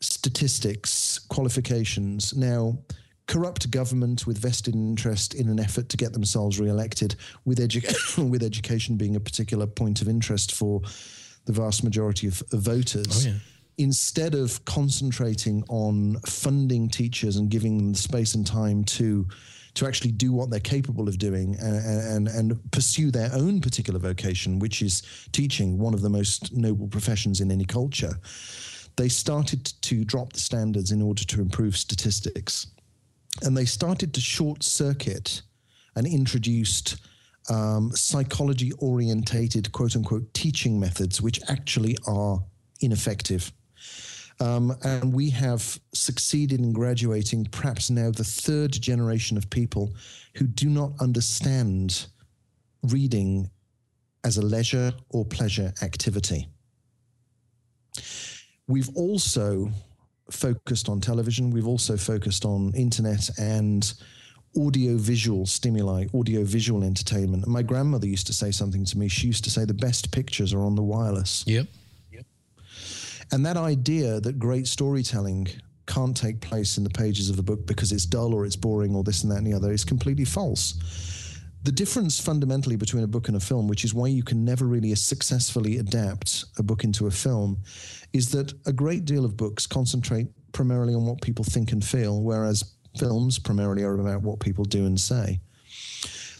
[0.00, 2.34] statistics, qualifications.
[2.36, 2.78] Now,
[3.26, 8.42] corrupt government with vested interest in an effort to get themselves re-elected, with, edu- with
[8.42, 10.80] education being a particular point of interest for
[11.44, 13.26] the vast majority of, of voters.
[13.26, 13.36] Oh, yeah.
[13.78, 19.26] Instead of concentrating on funding teachers and giving them the space and time to
[19.74, 23.98] to actually do what they're capable of doing and, and and pursue their own particular
[23.98, 28.12] vocation, which is teaching, one of the most noble professions in any culture,
[28.96, 32.66] they started to drop the standards in order to improve statistics.
[33.40, 35.42] And they started to short circuit
[35.96, 36.96] and introduced
[37.48, 42.42] um, psychology orientated, quote unquote, teaching methods, which actually are
[42.80, 43.52] ineffective.
[44.40, 49.94] Um, and we have succeeded in graduating perhaps now the third generation of people
[50.34, 52.06] who do not understand
[52.82, 53.50] reading
[54.24, 56.48] as a leisure or pleasure activity.
[58.66, 59.70] We've also
[60.32, 63.92] focused on television, we've also focused on internet and
[64.58, 67.46] audio visual stimuli, audio visual entertainment.
[67.46, 69.08] My grandmother used to say something to me.
[69.08, 71.44] She used to say the best pictures are on the wireless.
[71.46, 71.66] Yep.
[73.32, 75.48] And that idea that great storytelling
[75.86, 78.94] can't take place in the pages of the book because it's dull or it's boring
[78.94, 80.74] or this and that and the other is completely false.
[81.64, 84.64] The difference fundamentally between a book and a film, which is why you can never
[84.64, 87.62] really successfully adapt a book into a film,
[88.12, 92.20] is that a great deal of books concentrate primarily on what people think and feel,
[92.20, 95.40] whereas films primarily are about what people do and say.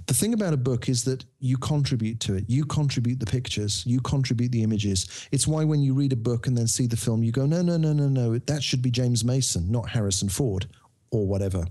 [0.09, 2.45] The thing about a book is that you contribute to it.
[2.49, 3.85] You contribute the pictures.
[3.87, 5.29] You contribute the images.
[5.31, 7.63] It's why when you read a book and then see the film, you go, no,
[7.63, 8.39] no, no, no, no.
[8.39, 10.67] That should be James Mason, not Harrison Ford
[11.13, 11.65] or whatever.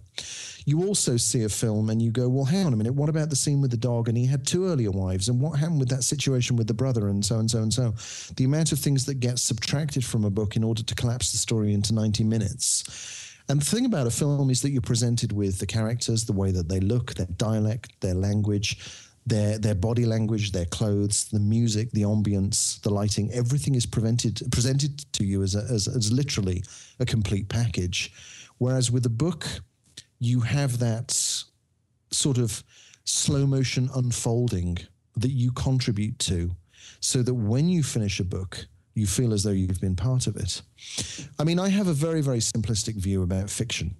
[0.65, 2.93] You also see a film and you go, well, hang on a minute.
[2.93, 4.07] What about the scene with the dog?
[4.07, 5.27] And he had two earlier wives.
[5.27, 7.09] And what happened with that situation with the brother?
[7.09, 7.95] And so and so and so.
[8.35, 11.39] The amount of things that get subtracted from a book in order to collapse the
[11.39, 13.33] story into 90 minutes.
[13.49, 16.51] And the thing about a film is that you're presented with the characters, the way
[16.51, 18.77] that they look, their dialect, their language,
[19.25, 23.31] their their body language, their clothes, the music, the ambience, the lighting.
[23.31, 26.63] Everything is prevented, presented to you as, a, as as literally
[26.99, 28.11] a complete package.
[28.61, 29.47] Whereas with a book,
[30.19, 31.09] you have that
[32.11, 32.63] sort of
[33.05, 34.77] slow motion unfolding
[35.17, 36.51] that you contribute to
[36.99, 40.35] so that when you finish a book, you feel as though you've been part of
[40.35, 40.61] it.
[41.39, 43.95] I mean, I have a very, very simplistic view about fiction.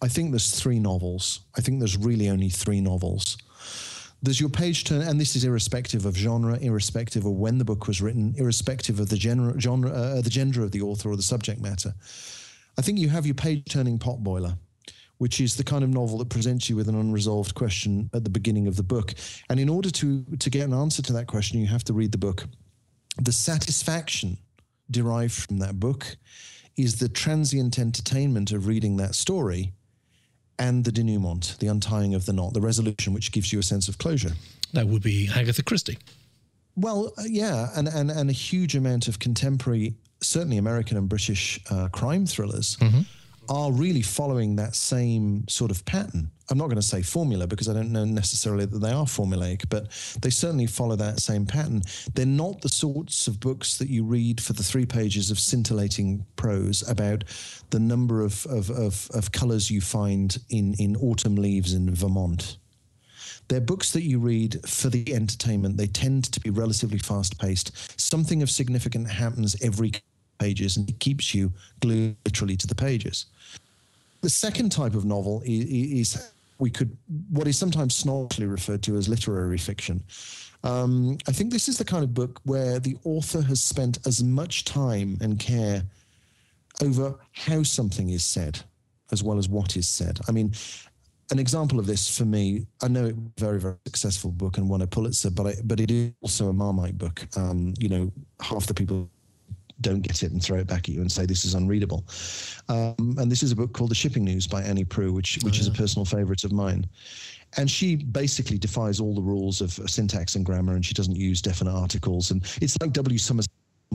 [0.00, 1.40] I think there's three novels.
[1.56, 3.36] I think there's really only three novels.
[4.22, 7.88] There's your page turn, and this is irrespective of genre, irrespective of when the book
[7.88, 11.22] was written, irrespective of the genre, genre uh, the gender of the author or the
[11.22, 11.92] subject matter.
[12.78, 14.56] I think you have your page turning potboiler,
[15.18, 18.30] which is the kind of novel that presents you with an unresolved question at the
[18.30, 19.14] beginning of the book.
[19.50, 22.12] And in order to, to get an answer to that question, you have to read
[22.12, 22.44] the book.
[23.20, 24.38] The satisfaction
[24.90, 26.16] derived from that book
[26.76, 29.72] is the transient entertainment of reading that story
[30.60, 33.88] and the denouement, the untying of the knot, the resolution, which gives you a sense
[33.88, 34.32] of closure.
[34.72, 35.98] That would be Agatha Christie.
[36.76, 41.60] Well, uh, yeah, and, and, and a huge amount of contemporary, certainly American and British
[41.70, 43.00] uh, crime thrillers Mm-hmm.
[43.48, 46.30] are really following that same sort of pattern.
[46.50, 49.64] I'm not going to say formula because I don't know necessarily that they are formulaic,
[49.68, 49.88] but
[50.22, 51.82] they certainly follow that same pattern.
[52.14, 56.24] They're not the sorts of books that you read for the three pages of scintillating
[56.36, 57.24] prose about
[57.70, 62.56] the number of, of, of, of colors you find in, in autumn leaves in Vermont.
[63.48, 65.76] They're books that you read for the entertainment.
[65.78, 67.98] They tend to be relatively fast paced.
[68.00, 69.92] Something of significant happens every
[70.38, 73.26] pages and it keeps you glued literally to the pages.
[74.20, 75.64] The second type of novel is,
[76.14, 76.96] is we could
[77.30, 80.02] what is sometimes snobbishly referred to as literary fiction.
[80.64, 84.24] Um, I think this is the kind of book where the author has spent as
[84.24, 85.82] much time and care
[86.82, 88.58] over how something is said
[89.12, 90.20] as well as what is said.
[90.28, 90.52] I mean,
[91.30, 94.58] an example of this for me, I know it was a very, very successful book
[94.58, 97.26] and won a Pulitzer, but I, but it is also a Marmite book.
[97.36, 99.10] Um, you know, half the people
[99.80, 102.04] don't get it and throw it back at you and say this is unreadable.
[102.68, 105.60] Um, and this is a book called The Shipping News by Annie Proulx, which which
[105.60, 106.86] is a personal favorite of mine.
[107.56, 111.40] And she basically defies all the rules of syntax and grammar, and she doesn't use
[111.40, 112.30] definite articles.
[112.30, 113.18] And it's like W.
[113.18, 113.46] Summers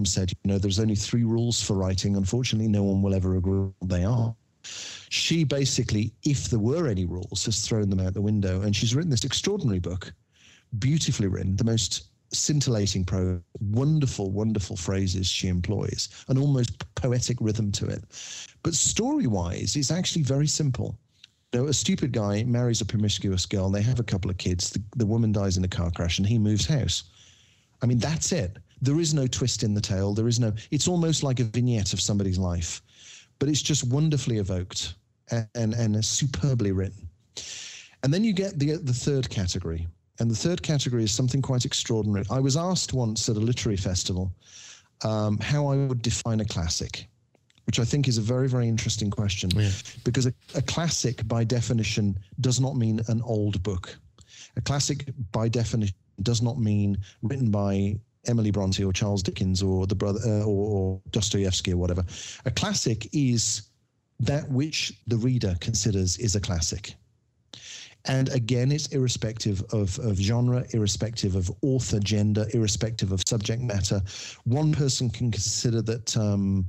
[0.03, 2.15] said, you know, there's only three rules for writing.
[2.15, 4.35] Unfortunately, no one will ever agree what they are.
[5.09, 8.61] She basically, if there were any rules, has thrown them out the window.
[8.61, 10.11] And she's written this extraordinary book,
[10.79, 17.71] beautifully written, the most scintillating prose, wonderful, wonderful phrases she employs, an almost poetic rhythm
[17.73, 18.03] to it.
[18.63, 20.97] But story wise, it's actually very simple.
[21.51, 24.37] You know, a stupid guy marries a promiscuous girl, and they have a couple of
[24.37, 27.03] kids, the, the woman dies in a car crash, and he moves house.
[27.81, 28.57] I mean, that's it.
[28.81, 30.13] There is no twist in the tale.
[30.13, 32.81] There is no, it's almost like a vignette of somebody's life,
[33.39, 34.95] but it's just wonderfully evoked
[35.31, 37.07] and, and, and superbly written.
[38.03, 39.87] And then you get the, the third category.
[40.23, 42.23] And the third category is something quite extraordinary.
[42.31, 44.31] I was asked once at a literary festival
[45.03, 47.09] um, how I would define a classic,
[47.65, 49.49] which I think is a very, very interesting question.
[50.05, 53.99] Because a, a classic, by definition, does not mean an old book.
[54.55, 59.88] A classic, by definition, does not mean written by Emily Bronte or Charles Dickens or
[59.88, 62.05] the brother uh, or, or Dostoevsky or whatever.
[62.45, 63.63] A classic is
[64.21, 66.95] that which the reader considers is a classic.
[68.05, 74.01] And again, it's irrespective of, of genre, irrespective of author, gender, irrespective of subject matter.
[74.43, 76.67] One person can consider that um,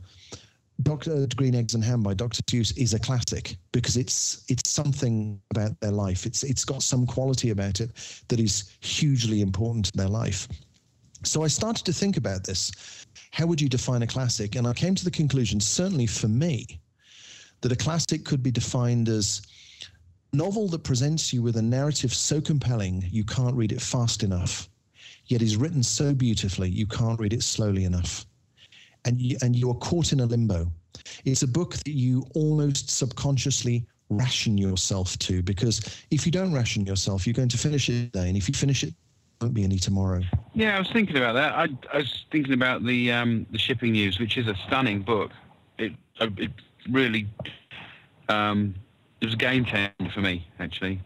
[0.83, 1.27] Dr.
[1.35, 2.42] Green Eggs and Ham by Dr.
[2.42, 6.27] Seuss is a classic because it's it's something about their life.
[6.27, 7.90] It's it's got some quality about it
[8.29, 10.49] that is hugely important to their life.
[11.25, 12.70] So I started to think about this.
[13.31, 14.57] How would you define a classic?
[14.57, 16.81] And I came to the conclusion, certainly for me,
[17.61, 19.42] that a classic could be defined as
[20.35, 24.68] novel that presents you with a narrative so compelling you can't read it fast enough,
[25.27, 28.27] yet is written so beautifully you can't read it slowly enough.
[29.07, 30.66] And you, and you are caught in a limbo.
[31.25, 36.87] It's a book that you almost subconsciously ration yourself to because if you don't ration
[36.87, 38.94] yourself, you're going to finish it today, and if you finish it,
[39.40, 40.23] won't be any tomorrow.
[40.55, 41.53] Yeah, I was thinking about that.
[41.53, 45.33] I, I was thinking about the um, the shipping news, which is a stunning book.
[45.79, 46.51] It uh, it
[46.88, 47.27] really
[48.29, 48.75] um,
[49.20, 51.00] it was a game changer for me actually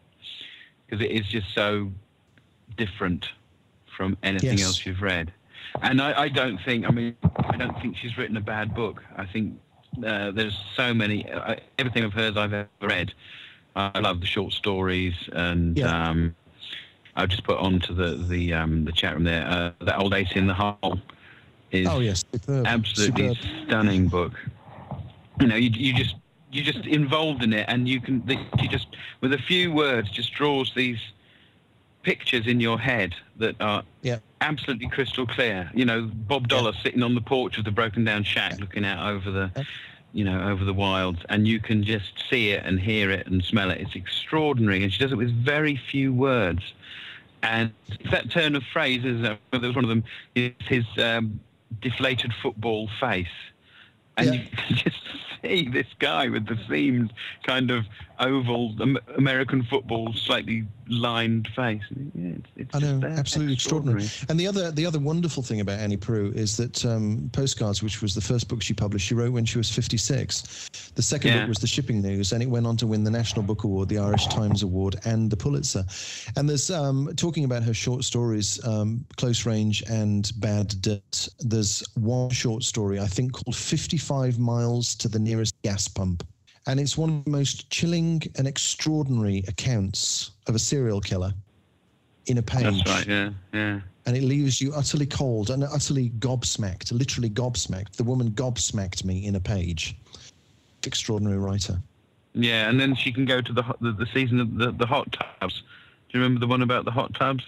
[0.87, 1.91] because it is just so
[2.77, 3.31] different
[3.97, 4.63] from anything Yes.
[4.63, 5.33] else you've read.
[5.83, 9.03] And I, I don't think I mean I don't think she's written a bad book.
[9.17, 9.61] I think
[10.05, 13.13] uh, there's so many uh, everything of hers I've ever read.
[13.77, 15.79] I love the short stories and.
[15.79, 15.85] Yeah.
[15.85, 16.35] Um,
[17.17, 19.45] I've just put onto the the um, the chat room there.
[19.47, 21.01] Uh, that old ace in the hole
[21.71, 22.65] is Oh yes, superb.
[22.65, 23.39] absolutely Superb.
[23.67, 24.33] stunning book.
[25.41, 26.15] You know, you you just
[26.51, 28.23] you just involved in it, and you can
[28.61, 28.89] you just
[29.21, 30.99] with a few words just draws these
[32.03, 34.19] pictures in your head that are Yeah.
[34.41, 35.71] absolutely crystal clear.
[35.75, 39.11] You know, Bob Dollar sitting on the porch of the broken down shack, looking out
[39.11, 39.51] over the
[40.15, 43.45] you know, over the wilds, and you can just see it and hear it and
[43.45, 43.79] smell it.
[43.79, 46.63] It's extraordinary, and she does it with very few words.
[47.43, 47.73] And
[48.11, 50.03] that turn of phrase is uh, there was one of them
[50.35, 51.39] is his um,
[51.83, 53.29] deflated football face,
[54.17, 54.33] and Yeah.
[54.41, 54.98] you can just
[55.73, 57.13] this guy with the seamed
[57.47, 57.85] kind of
[58.21, 58.75] oval
[59.17, 61.83] American football, slightly lined face.
[62.15, 64.05] Yeah, it's, it's I know, absolutely extraordinary.
[64.29, 68.03] And the other, the other wonderful thing about Annie Proulx is that um, Postcards, which
[68.03, 70.91] was the first book she published, she wrote when she was 56.
[70.95, 71.41] The second Yeah.
[71.41, 73.89] book was The Shipping News, and it went on to win the National Book Award,
[73.89, 75.85] the Irish Times Award, and the Pulitzer.
[76.37, 81.29] And there's um, talking about her short stories, um, Close Range and Bad Dirt.
[81.41, 86.27] There's one short story I think called 55 Miles to the Nearest Gas Pump.
[86.69, 91.33] And it's one of the most chilling and extraordinary accounts of a serial killer
[92.27, 93.07] in a page That's right.
[93.09, 93.81] Yeah, yeah.
[94.05, 97.93] and it leaves you utterly cold and utterly gobsmacked, literally gobsmacked.
[97.93, 99.97] The woman gobsmacked me in a page.
[100.85, 101.81] Extraordinary writer.
[102.35, 105.11] Yeah, and then she can go to the the, the season of the, the hot
[105.41, 105.63] tubs.
[106.11, 107.45] Do you remember the one about the hot tubs?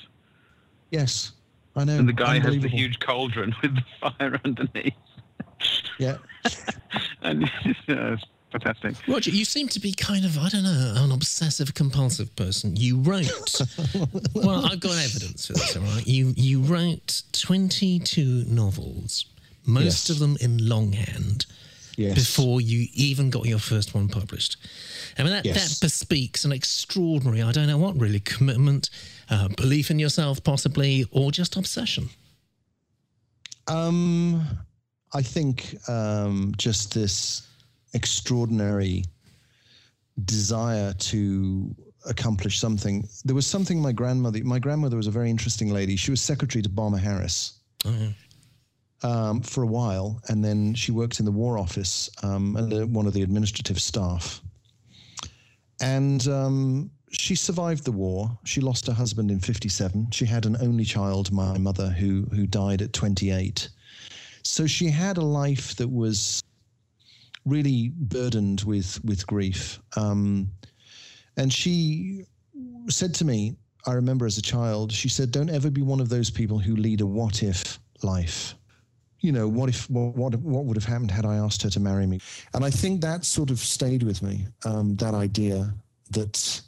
[0.90, 1.32] Yes,
[1.76, 1.98] I know.
[1.98, 4.94] And the guy has the huge cauldron with the fire underneath.
[5.98, 6.16] Yeah,
[7.22, 8.16] And it's, uh,
[8.52, 8.96] fantastic.
[9.08, 12.76] Roger, you seem to be kind of, I don't know, an obsessive compulsive person.
[12.76, 13.60] You wrote,
[14.34, 16.06] well, I've got evidence for this, all right?
[16.06, 19.26] You, you wrote 22 novels,
[19.66, 20.10] most Yes.
[20.10, 21.46] of them in longhand,
[21.96, 22.14] yes.
[22.14, 24.56] before you even got your first one published.
[25.18, 25.78] I mean, that, Yes.
[25.78, 28.90] that bespeaks an extraordinary, I don't know what really, commitment,
[29.28, 32.08] uh, belief in yourself, possibly, or just obsession.
[33.68, 34.44] Um,
[35.14, 37.46] I think um, just this
[37.94, 39.04] extraordinary
[40.24, 41.74] desire to
[42.06, 43.08] accomplish something.
[43.24, 44.42] There was something my grandmother.
[44.44, 45.96] My grandmother was a very interesting lady.
[45.96, 47.60] She was secretary to Bomber Harris.
[47.84, 48.10] Oh, yeah.
[49.02, 53.06] um, for a while, and then she worked in the War Office um, uh, one
[53.06, 54.42] of the administrative staff.
[55.80, 58.38] And um, she survived the war.
[58.44, 60.10] She lost her husband in '57.
[60.10, 63.68] She had an only child, my mother, who who died at 28.
[64.42, 66.42] So she had a life that was
[67.44, 69.80] really burdened with with grief.
[69.96, 70.50] Um,
[71.36, 72.24] and she
[72.88, 76.08] said to me, I remember as a child, she said, "Don't ever be one of
[76.08, 78.54] those people who lead a what if life."
[79.20, 81.80] You know, what if what what, what would have happened had I asked her to
[81.80, 82.20] marry me?
[82.54, 84.46] And I think that sort of stayed with me.
[84.64, 85.72] Um, that idea
[86.10, 86.60] that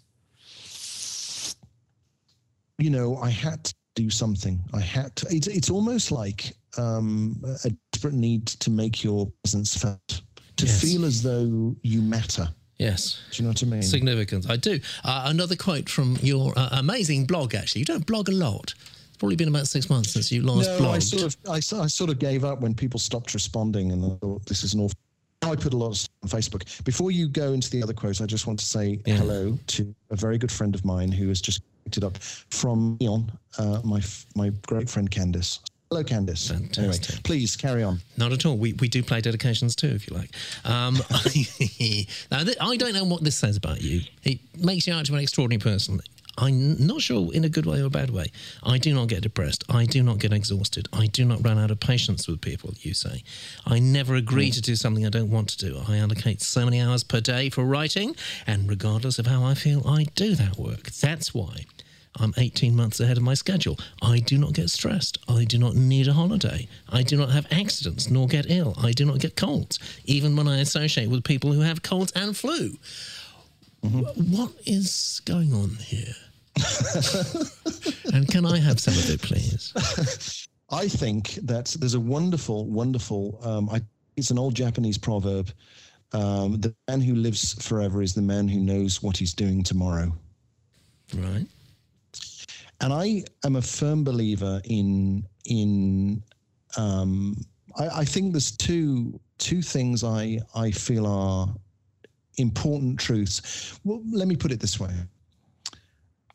[2.78, 4.60] you know I had to do something.
[4.72, 5.26] I had to.
[5.30, 10.22] It's it's almost like um, a desperate need to make your presence felt,
[10.62, 10.80] to Yes.
[10.80, 12.48] feel as though you matter.
[12.78, 13.20] Yes.
[13.30, 13.82] Do you know what I mean?
[13.82, 14.48] Significance.
[14.48, 14.80] I do.
[15.04, 17.80] Uh, another quote from your uh, amazing blog, actually.
[17.80, 18.74] You don't blog a lot.
[19.08, 20.94] It's probably been about six months since you last no, blogged.
[20.94, 24.16] I sort of I, I sort of gave up when people stopped responding, and I
[24.16, 24.96] thought this is an awful.
[25.42, 26.84] Now I put a lot of stuff on Facebook.
[26.84, 29.16] Before you go into the other quotes, I just want to say Yeah.
[29.16, 32.96] hello to a very good friend of mine who has just picked it up from
[33.00, 34.00] Leon, uh, my
[34.34, 35.58] my great friend Candice.
[35.92, 36.50] Hello, Candice.
[36.50, 37.22] Anyway, Fantastic.
[37.22, 38.00] please carry on.
[38.16, 38.56] Not at all.
[38.56, 40.30] We, we do play dedications too, if you like.
[40.64, 40.94] Um,
[42.30, 44.00] now, th- I don't know what this says about you.
[44.22, 46.00] It makes you out to an extraordinary person.
[46.38, 48.32] I'm not sure in a good way or a bad way.
[48.62, 49.64] I do not get depressed.
[49.68, 50.88] I do not get exhausted.
[50.94, 53.22] I do not run out of patience with people, you say.
[53.66, 55.78] I never agree to do something I don't want to do.
[55.86, 58.16] I allocate so many hours per day for writing,
[58.46, 60.84] and regardless of how I feel, I do that work.
[60.84, 61.66] That's why
[62.20, 63.78] I'm 18 months ahead of my schedule.
[64.02, 65.18] I do not get stressed.
[65.28, 66.68] I do not need a holiday.
[66.90, 68.74] I do not have accidents nor get ill.
[68.82, 72.36] I do not get colds, even when I associate with people who have colds and
[72.36, 72.76] flu.
[73.82, 76.14] Wh- What is going on here?
[78.12, 79.72] and can I have some of it, please?
[80.70, 83.38] I think that there's a wonderful, wonderful.
[83.42, 83.80] Um, I,
[84.16, 85.50] it's an old Japanese proverb.
[86.12, 90.12] Um, the man who lives forever is the man who knows what he's doing tomorrow.
[91.16, 91.46] Right.
[92.82, 96.22] And I am a firm believer in in.
[96.76, 97.36] Um,
[97.78, 101.48] I, I think there's two two things I I feel are
[102.38, 103.78] important truths.
[103.84, 104.92] Well, let me put it this way: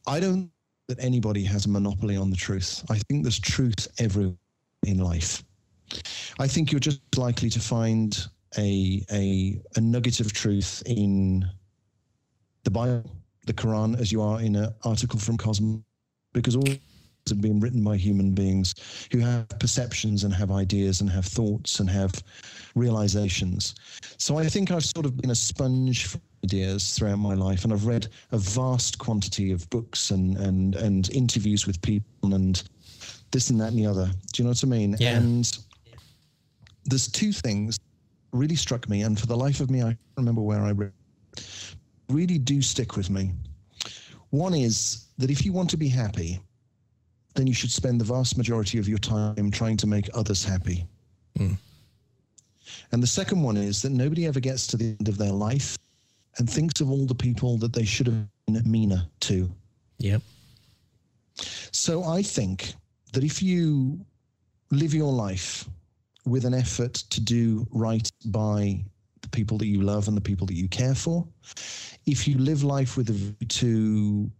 [0.07, 0.51] I don't
[0.87, 2.85] that anybody has a monopoly on the truth.
[2.89, 4.35] I think there's truth everywhere
[4.85, 5.43] in life.
[6.39, 8.17] I think you're just likely to find
[8.57, 11.45] a a a nugget of truth in
[12.63, 13.11] the Bible,
[13.45, 15.81] the Quran, as you are in an article from Cosmos,
[16.41, 16.67] because all
[17.27, 18.73] have been written by human beings
[19.11, 22.13] who have perceptions and have ideas and have thoughts and have
[22.75, 23.75] realizations.
[24.17, 27.73] So I think I've sort of been a sponge for ideas throughout my life, and
[27.73, 32.63] I've read a vast quantity of books and and and interviews with people and
[33.31, 34.09] this and that and the other.
[34.31, 34.95] Do you know what I mean?
[34.99, 35.17] Yeah.
[35.17, 35.51] And
[36.85, 37.77] there's two things
[38.31, 40.93] really struck me, and for the life of me, I can't remember where I read.
[42.09, 43.33] Really do stick with me.
[44.29, 46.39] One is that if you want to be happy,
[47.35, 50.85] then you should spend the vast majority of your time trying to make others happy.
[51.37, 51.53] Hmm.
[52.91, 55.77] And the second one is that nobody ever gets to the end of their life
[56.37, 59.49] and thinks of all the people that they should have been meaner to.
[59.99, 60.21] Yep.
[61.71, 62.73] So I think
[63.13, 63.99] that if you
[64.71, 65.67] live your life
[66.25, 68.83] with an effort to do right by
[69.31, 71.27] the people that you love and the people that you care for,
[72.05, 74.31] if you live life with a view to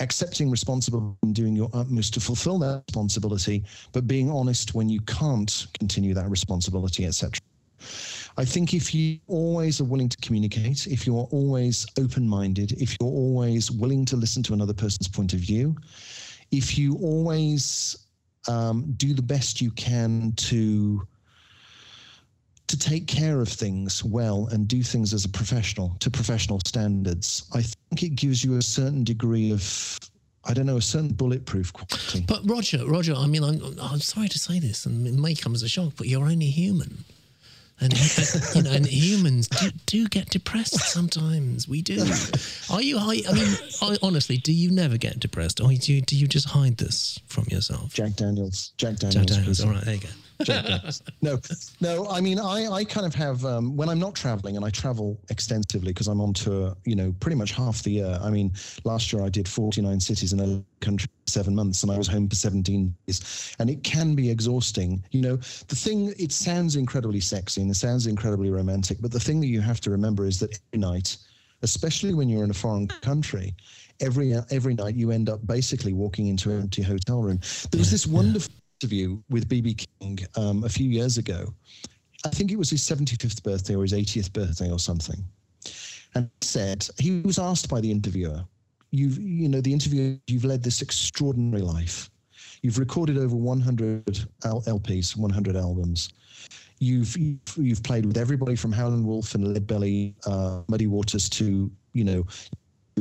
[0.00, 5.00] accepting responsibility and doing your utmost to fulfill that responsibility, but being honest when you
[5.02, 7.38] can't continue that responsibility, etc.
[8.36, 12.96] I think if you always are willing to communicate, if you're always open minded, if
[12.98, 15.76] you're always willing to listen to another person's point of view,
[16.50, 18.06] if you always
[18.48, 21.06] um, do the best you can to
[22.70, 27.44] to take care of things well and do things as a professional to professional standards,
[27.52, 29.98] I think it gives you a certain degree of
[30.44, 32.24] I don't know a certain bulletproof quality.
[32.26, 35.54] But Roger, Roger, I mean, I'm, I'm sorry to say this, and it may come
[35.54, 37.04] as a shock, but you're only human.
[37.80, 37.92] And,
[38.54, 41.66] you know, and humans do, do get depressed sometimes.
[41.68, 42.06] We do.
[42.70, 42.98] Are you?
[42.98, 46.26] I, I mean, I, honestly, do you never get depressed, or do you, do you
[46.26, 47.92] just hide this from yourself?
[47.92, 48.72] Jack Daniels.
[48.76, 49.26] Jack Daniels.
[49.26, 49.60] Jack Daniels.
[49.60, 50.08] All right, there you go.
[50.44, 51.02] Jack Daniels.
[51.22, 51.38] no,
[51.80, 52.08] no.
[52.08, 55.18] I mean, I, I kind of have um, when I'm not traveling, and I travel
[55.30, 56.76] extensively because I'm on tour.
[56.84, 58.18] You know, pretty much half the year.
[58.22, 58.52] I mean,
[58.84, 62.28] last year I did 49 cities in a country seven months, and I was home
[62.28, 65.02] for 17 days, and it can be exhausting.
[65.10, 69.20] You know, the thing it sounds incredibly sexy and it sounds incredibly romantic, but the
[69.20, 71.16] thing that you have to remember is that every night,
[71.62, 73.54] especially when you're in a foreign country,
[74.00, 77.38] every every night you end up basically walking into an empty hotel room.
[77.70, 81.52] There was this wonderful interview with BB King um, a few years ago.
[82.24, 85.22] I think it was his 75th birthday or his 80th birthday or something.
[86.14, 88.44] And said he was asked by the interviewer,
[88.90, 92.10] "You've you know the interviewer, you've led this extraordinary life.
[92.62, 94.04] You've recorded over 100
[94.42, 96.10] LPs, 100 albums.
[96.78, 97.16] You've,
[97.56, 102.26] you've played with everybody from Howlin' Wolf and Leadbelly, uh, Muddy Waters to you know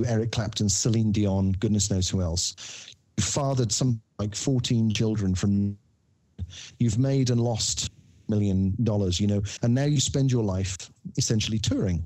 [0.06, 2.94] Eric Clapton, Celine Dion, goodness knows who else.
[3.18, 5.78] You fathered some like 14 children from.
[6.78, 7.92] You've made and lost
[8.28, 12.06] million dollars, you know, and now you spend your life essentially touring.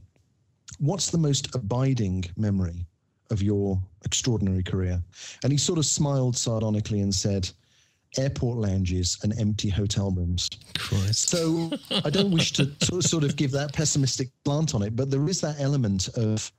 [0.79, 2.85] What's the most abiding memory
[3.29, 5.01] of your extraordinary career?
[5.43, 7.49] And he sort of smiled sardonically and said,
[8.17, 10.49] airport lounges and empty hotel rooms.
[10.77, 11.29] Christ.
[11.29, 11.71] So
[12.05, 15.41] I don't wish to sort of- give that pessimistic slant on it, but there is
[15.41, 16.51] that element of,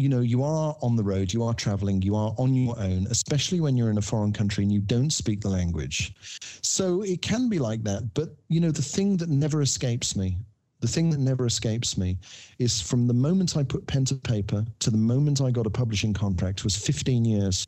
[0.00, 3.06] you know, you are on the road, you are traveling, you are on your own,
[3.10, 6.14] especially when you're in a foreign country and you don't speak the language.
[6.62, 8.14] So it can be like that.
[8.14, 10.36] But, you know, the thing that never escapes me,
[10.80, 12.16] the thing that never escapes me
[12.58, 15.70] is from the moment I put pen to paper to the moment I got a
[15.70, 17.66] publishing contract was 15 years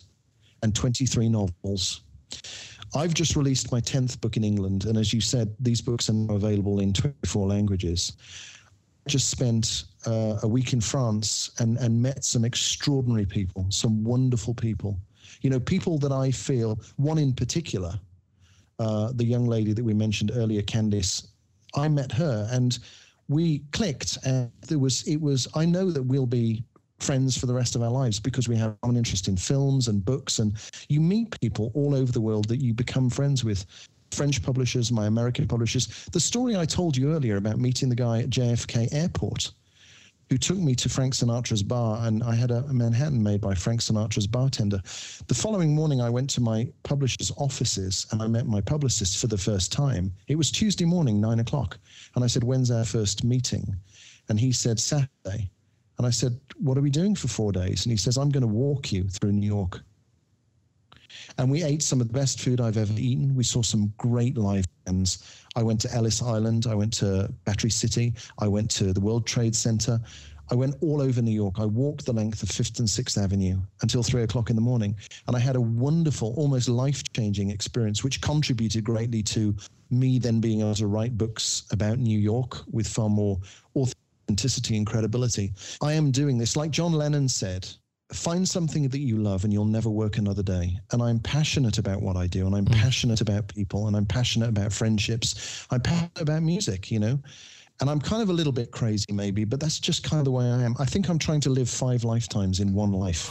[0.62, 2.02] and 23 novels.
[2.94, 4.86] I've just released my 10th book in England.
[4.86, 8.12] And as you said, these books are now available in 24 languages.
[9.06, 14.54] Just spent uh, a week in France and, and met some extraordinary people, some wonderful
[14.54, 14.98] people.
[15.42, 17.98] You know, people that I feel, one in particular,
[18.78, 21.28] uh, the young lady that we mentioned earlier, Candice,
[21.74, 22.78] I met her and
[23.28, 24.18] we clicked.
[24.24, 26.64] And there was, it was, I know that we'll be
[26.98, 30.04] friends for the rest of our lives because we have an interest in films and
[30.04, 30.38] books.
[30.38, 30.56] And
[30.88, 33.64] you meet people all over the world that you become friends with.
[34.12, 36.06] French publishers, my American publishers.
[36.12, 39.52] The story I told you earlier about meeting the guy at JFK Airport
[40.32, 43.54] who took me to Frank Sinatra's bar, and I had a, a Manhattan made by
[43.54, 44.80] Frank Sinatra's bartender.
[45.26, 49.26] The following morning, I went to my publisher's offices and I met my publicist for
[49.26, 50.10] the first time.
[50.28, 51.76] It was Tuesday morning, nine o'clock,
[52.14, 53.76] and I said, "When's our first meeting?"
[54.30, 55.50] And he said, "Saturday."
[55.98, 58.40] And I said, "What are we doing for four days?" And he says, "I'm going
[58.40, 59.82] to walk you through New York."
[61.38, 63.34] And we ate some of the best food I've ever eaten.
[63.34, 65.44] We saw some great live bands.
[65.56, 66.66] I went to Ellis Island.
[66.68, 68.14] I went to Battery City.
[68.38, 70.00] I went to the World Trade Center.
[70.50, 71.58] I went all over New York.
[71.58, 74.94] I walked the length of Fifth and Sixth Avenue until three o'clock in the morning.
[75.26, 79.56] And I had a wonderful, almost life changing experience, which contributed greatly to
[79.90, 83.38] me then being able to write books about New York with far more
[83.76, 85.52] authenticity and credibility.
[85.80, 87.68] I am doing this, like John Lennon said,
[88.14, 90.78] find something that you love and you'll never work another day.
[90.92, 92.74] And I'm passionate about what I do and I'm mm.
[92.74, 95.66] passionate about people and I'm passionate about friendships.
[95.70, 97.18] I'm passionate about music, you know.
[97.80, 100.30] And I'm kind of a little bit crazy maybe, but that's just kind of the
[100.30, 100.74] way I am.
[100.78, 103.28] I think I'm trying to live five lifetimes in one life.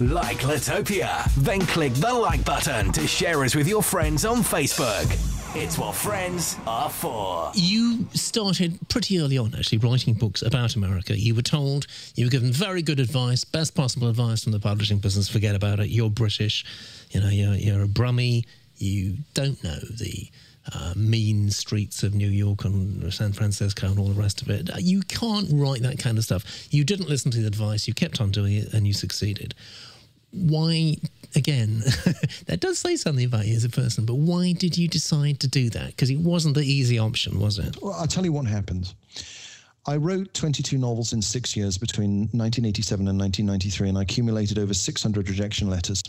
[0.00, 1.30] Like Litopia?
[1.38, 5.43] Then click the like button to share us with your friends on Facebook.
[5.56, 7.52] It's what friends are for.
[7.54, 11.16] You started pretty early on, actually, writing books about America.
[11.16, 11.86] You were told,
[12.16, 15.28] you were given very good advice, best possible advice from the publishing business.
[15.28, 15.90] Forget about it.
[15.90, 16.64] You're British.
[17.10, 18.46] You know, you're, you're a Brummie.
[18.78, 20.28] You don't know the
[20.74, 24.68] uh, mean streets of New York and San Francisco and all the rest of it.
[24.80, 26.66] You can't write that kind of stuff.
[26.72, 27.86] You didn't listen to the advice.
[27.86, 29.54] You kept on doing it, and you succeeded.
[30.32, 30.96] Why?
[31.36, 31.80] Again,
[32.46, 34.04] that does say something about you as a person.
[34.04, 35.88] But why did you decide to do that?
[35.88, 37.76] Because it wasn't the easy option, was it?
[37.82, 38.94] Well, I'll tell you what happened.
[39.86, 44.72] I wrote 22 novels in six years between 1987 and 1993, and I accumulated over
[44.72, 46.02] 600 rejection letters.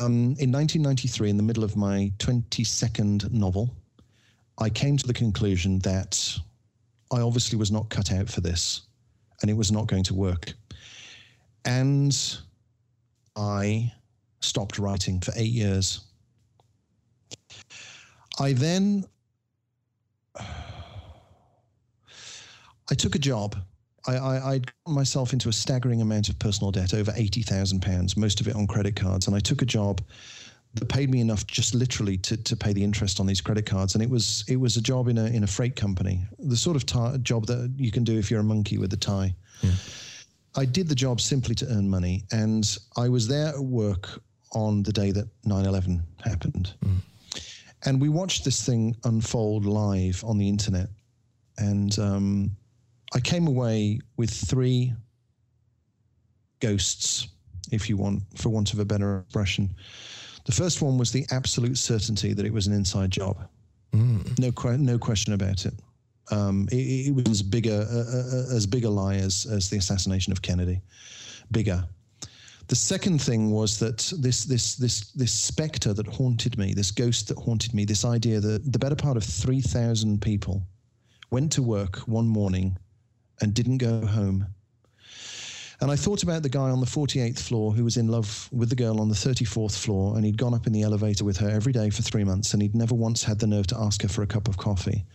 [0.00, 3.76] Um, in 1993, in the middle of my 22nd novel,
[4.58, 6.36] I came to the conclusion that
[7.12, 8.82] I obviously was not cut out for this
[9.40, 10.52] and it was not going to work.
[11.64, 12.16] And
[13.40, 13.92] I
[14.40, 16.02] stopped writing for eight years.
[18.38, 19.06] I then
[20.38, 20.44] I
[22.96, 23.56] took a job.
[24.06, 27.80] I, I, I'd gotten myself into a staggering amount of personal debt, over eighty thousand
[27.80, 30.02] pounds, most of it on credit cards, and I took a job
[30.74, 33.94] that paid me enough just literally to, to pay the interest on these credit cards
[33.94, 36.76] and it was it was a job in a in a freight company the sort
[36.76, 36.86] of
[37.24, 39.72] job that you can do if you're a monkey with a tie yeah.
[40.56, 44.20] I did the job simply to earn money and I was there at work
[44.52, 46.98] on the day that 9/11 happened mm.
[47.84, 50.88] and we watched this thing unfold live on the internet
[51.58, 52.50] and um,
[53.14, 54.92] I came away with three
[56.60, 57.28] ghosts
[57.70, 59.74] if you want for want of a better expression
[60.44, 63.46] the first one was the absolute certainty that it was an inside job.
[63.92, 64.38] Mm.
[64.38, 65.74] No, no question about it.
[66.30, 69.78] Um, it, it, was as big a, a, as big a lie as, as the
[69.78, 70.80] assassination of Kennedy,
[71.50, 71.84] bigger.
[72.68, 77.26] The second thing was that this this this this specter that haunted me, this ghost
[77.28, 80.62] that haunted me, this idea that the better part of three thousand people
[81.30, 82.78] went to work one morning
[83.40, 84.46] and didn't go home
[85.82, 88.68] and I thought about the guy on the 48th floor who was in love with
[88.68, 91.48] the girl on the 34th floor, and he'd gone up in the elevator with her
[91.48, 94.08] every day for three months, and he'd never once had the nerve to ask her
[94.08, 95.06] for a cup of coffee.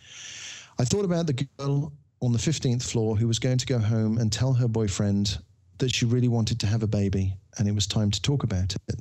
[0.78, 4.18] I thought about the girl on the 15th floor who was going to go home
[4.18, 5.40] and tell her boyfriend
[5.78, 8.76] that she really wanted to have a baby, and it was time to talk about
[8.90, 9.00] it.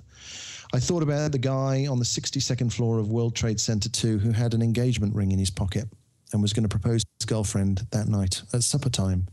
[0.72, 4.30] I thought about the guy on the 62nd floor of World Trade Center 2 who
[4.30, 5.88] had an engagement ring in his pocket
[6.32, 9.26] and was going to propose to his girlfriend that night at supper time.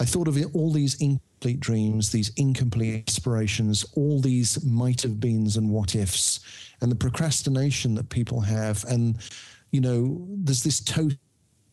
[0.00, 5.56] I thought of all these incomplete dreams, these incomplete aspirations, all these might have beens
[5.56, 6.40] and what ifs,
[6.80, 8.84] and the procrastination that people have.
[8.84, 9.18] And,
[9.70, 11.18] you know, there's this total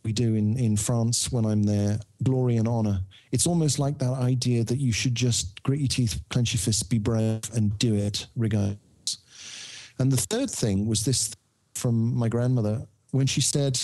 [0.03, 3.01] we do in, in France when I'm there glory and honor.
[3.31, 6.83] It's almost like that idea that you should just grit your teeth, clench your fists,
[6.83, 8.77] be brave, and do it regardless.
[9.99, 11.31] And the third thing was this
[11.75, 13.79] from my grandmother when she said,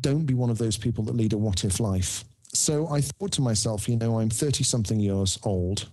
[0.00, 2.24] Don't be one of those people that lead a what if life
[2.56, 5.88] so I thought to myself, you know, I'm 30 something years old.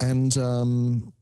[0.00, 1.12] And um,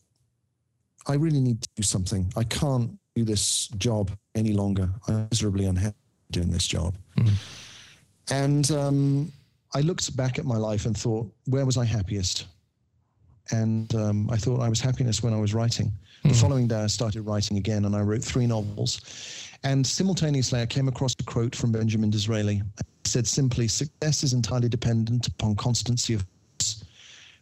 [1.07, 2.33] I really need to do something.
[2.37, 4.89] I can't do this job any longer.
[5.09, 5.97] I'm miserably unhappy
[6.31, 6.95] doing this job.
[7.17, 7.33] Mm.
[8.31, 9.33] And um,
[9.75, 12.47] I looked back at my life and thought, where was I happiest?
[13.51, 15.93] And um, I thought I was happiest when I was writing.
[16.25, 16.31] Mm.
[16.31, 19.01] The following day, I started writing again, and I wrote three novels.
[19.63, 22.57] And simultaneously, I came across a quote from Benjamin Disraeli.
[22.57, 26.27] He said simply, success is entirely dependent upon constancy of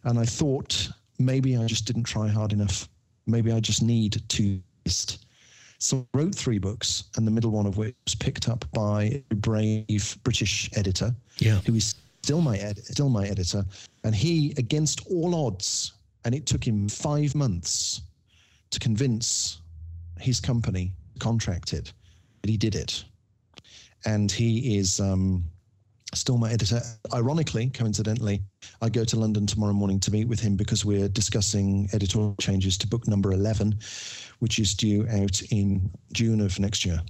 [0.05, 2.87] and I thought maybe I just didn't try hard enough.
[3.25, 4.61] Maybe I just need to.
[5.85, 9.21] So I wrote three books, and the middle one of which was picked up by
[9.29, 11.59] a brave British editor, yeah.
[11.59, 13.63] who is still my ed- still my editor,
[14.03, 18.01] and he, against all odds, and it took him five months
[18.71, 19.61] to convince
[20.19, 21.91] his company contracted
[22.41, 23.03] but he did it.
[24.05, 25.43] And he is um,
[26.15, 26.81] still my editor.
[27.13, 28.41] Ironically, coincidentally,
[28.81, 32.77] I go to London tomorrow morning to meet with him because we're discussing editorial changes
[32.79, 33.75] to book number 11,
[34.39, 37.01] which is due out in June of next year.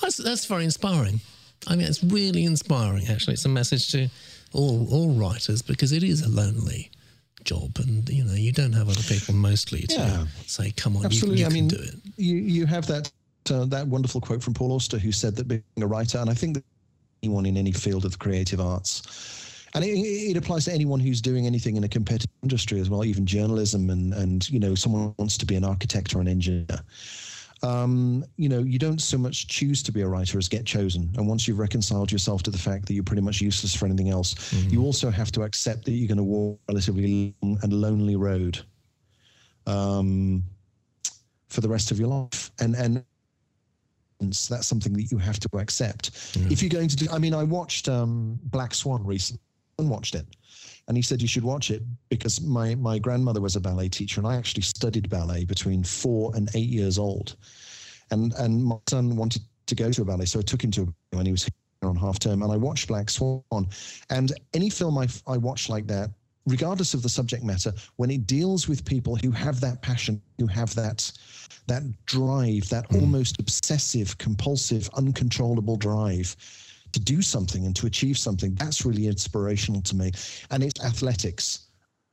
[0.00, 1.20] That's, that's very inspiring.
[1.66, 3.34] I mean, it's really inspiring, actually.
[3.34, 4.08] It's a message to
[4.52, 6.90] all, all writers because it is a lonely
[7.44, 10.24] job and you know you don't have other people mostly to yeah.
[10.46, 11.40] say come on Absolutely.
[11.40, 13.10] you, you I mean, do it you you have that
[13.50, 16.34] uh, that wonderful quote from Paul Auster, who said that being a writer, and I
[16.34, 16.64] think that
[17.22, 21.20] anyone in any field of the creative arts, and it, it, applies to anyone who's
[21.20, 25.14] doing anything in a competitive industry as well, even journalism, and and you know someone
[25.18, 26.80] wants to be an architect or an engineer.
[27.64, 31.08] Um, you know, you don't so much choose to be a writer as get chosen.
[31.16, 34.08] And once you've reconciled yourself to the fact that you're pretty much useless for anything
[34.08, 34.70] else, mm-hmm.
[34.70, 38.16] you also have to accept that you're going to walk a relatively long and lonely
[38.16, 38.58] road.
[39.68, 40.42] Um,
[41.52, 42.50] for the rest of your life.
[42.58, 43.04] And and
[44.30, 46.10] that's something that you have to accept.
[46.50, 49.40] If you're going to do, I mean, I watched um, Black Swan recently
[49.78, 50.26] and watched it.
[50.88, 54.20] And he said you should watch it because my, my grandmother was a ballet teacher
[54.20, 57.36] and I actually studied ballet between four and eight years old.
[58.10, 60.82] And and my son wanted to go to a ballet, so I took him to
[60.82, 63.42] a when he was here on half term, and I watched Black Swan.
[64.10, 66.10] And any film I, I watch like that,
[66.46, 70.46] regardless of the subject matter, when it deals with people who have that passion, who
[70.46, 71.10] have that
[71.66, 72.96] that drive, that hmm.
[72.96, 76.36] almost obsessive, compulsive, uncontrollable drive
[76.92, 80.12] to do something and to achieve something, that's really inspirational to me.
[80.50, 81.66] And it's athletics,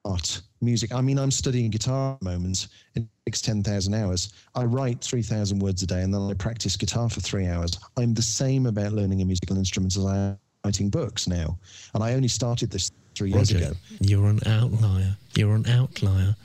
[0.06, 0.94] art, music.
[0.94, 2.68] I mean, I'm studying guitar at the moment.
[2.96, 4.34] It takes 10,000 hours.
[4.56, 7.78] I write 3,000 words a day and then I practice guitar for three hours.
[7.98, 11.58] I'm the same about learning a musical instrument as I am writing books now.
[11.94, 13.76] And I only started this three years Roger, ago.
[14.00, 15.18] you're an outlier.
[15.36, 16.36] You're an outlier.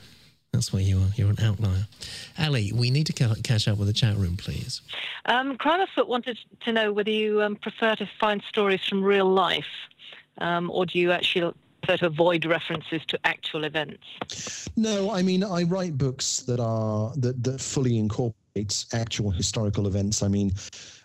[0.55, 1.09] That's where you are.
[1.15, 1.85] You're an outlier.
[2.39, 4.79] Ali, we need to catch up with the chat room, please.
[5.25, 9.65] Um, Crime wanted to know whether you um, prefer to find stories from real life,
[10.37, 14.69] um, or do you actually prefer to avoid references to actual events?
[14.77, 20.23] No, I mean I write books that are that, that fully incorporate actual historical events.
[20.23, 20.53] I mean,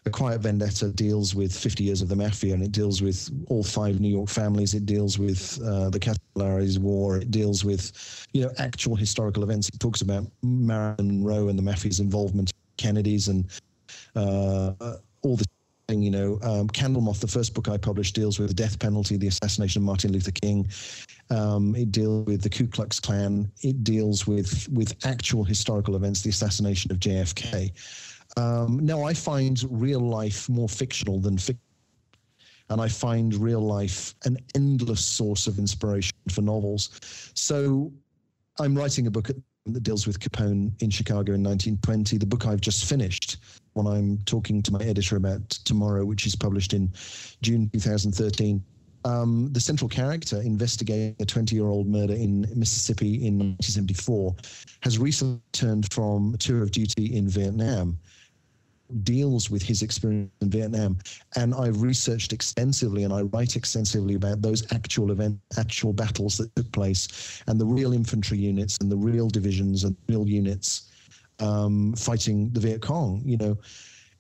[0.06, 3.62] A Quiet Vendetta deals with 50 years of the mafia, and it deals with all
[3.62, 4.72] five New York families.
[4.72, 7.18] It deals with uh, the Castellammarese War.
[7.18, 9.68] It deals with, you know, actual historical events.
[9.68, 13.46] It talks about Marilyn Monroe and the mafia's involvement, Kennedys, and
[14.16, 14.72] uh,
[15.22, 15.44] all the
[15.90, 19.18] thing, you know, um, Candlemoth, the first book I published, deals with the death penalty,
[19.18, 20.66] the assassination of Martin Luther King.
[21.30, 23.50] Um, it deals with the Ku Klux Klan.
[23.62, 27.72] It deals with with actual historical events, the assassination of JFK.
[28.36, 31.60] Um, no, I find real life more fictional than fiction.
[32.68, 36.90] And I find real life an endless source of inspiration for novels.
[37.34, 37.92] So
[38.60, 42.16] I'm writing a book at- that deals with Capone in Chicago in 1920.
[42.16, 43.36] The book I've just finished,
[43.74, 46.90] when I'm talking to my editor about tomorrow, which is published in
[47.42, 48.62] June 2013.
[49.04, 54.34] Um, the central character investigating a 20 year old murder in Mississippi in 1974
[54.82, 57.98] has recently returned from a tour of duty in Vietnam
[59.02, 60.98] deals with his experience in Vietnam.
[61.36, 66.54] And I've researched extensively and I write extensively about those actual event, actual battles that
[66.56, 70.90] took place and the real infantry units and the real divisions and real units
[71.40, 73.58] um, fighting the Viet Cong, you know,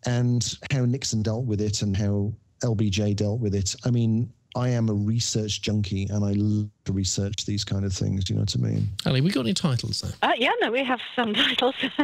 [0.06, 3.74] and how Nixon dealt with it and how LBJ dealt with it.
[3.84, 7.92] I mean, I am a research junkie and I love to research these kind of
[7.92, 8.24] things.
[8.24, 8.88] Do you know what I mean?
[9.06, 10.12] Ali, we got any titles there?
[10.22, 11.74] Uh, yeah, no, we have some titles.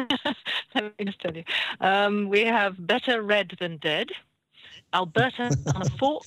[0.75, 1.45] Let me just tell you.
[1.81, 4.11] Um, we have Better Red Than Dead,
[4.95, 6.25] Alberta on a Fork,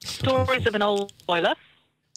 [0.00, 1.54] Stories of an Old Boiler.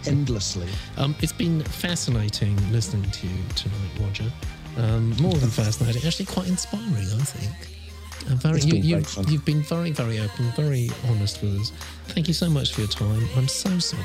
[0.09, 0.69] endlessly.
[0.97, 4.31] Um, it's been fascinating listening to you tonight, Roger.
[4.77, 7.79] Um, more than fascinating, actually quite inspiring, I think.
[8.31, 9.29] Uh, very, you, been you, great fun.
[9.29, 11.73] you've been very, very open, very honest with us.
[12.09, 13.27] Thank you so much for your time.
[13.37, 14.03] I'm so sorry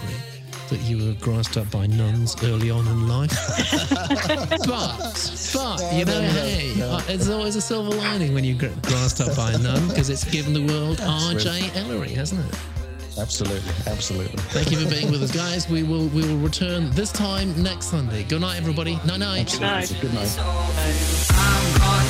[0.70, 3.30] that you were grassed up by nuns early on in life.
[4.66, 4.98] but,
[5.54, 9.36] but, you know, hey, uh, there's always a silver lining when you get grassed up
[9.36, 11.72] by a nun because it's given the world R.J.
[11.76, 12.60] Ellory, hasn't it?
[13.18, 14.38] Absolutely, absolutely.
[14.50, 15.70] Thank you for being with us, guys.
[15.70, 18.24] We will we will return this time next Sunday.
[18.24, 18.96] Good night, everybody.
[19.06, 19.62] Night night.
[19.62, 20.10] Absolutely.
[20.10, 20.38] Good night.
[20.40, 22.04] I've got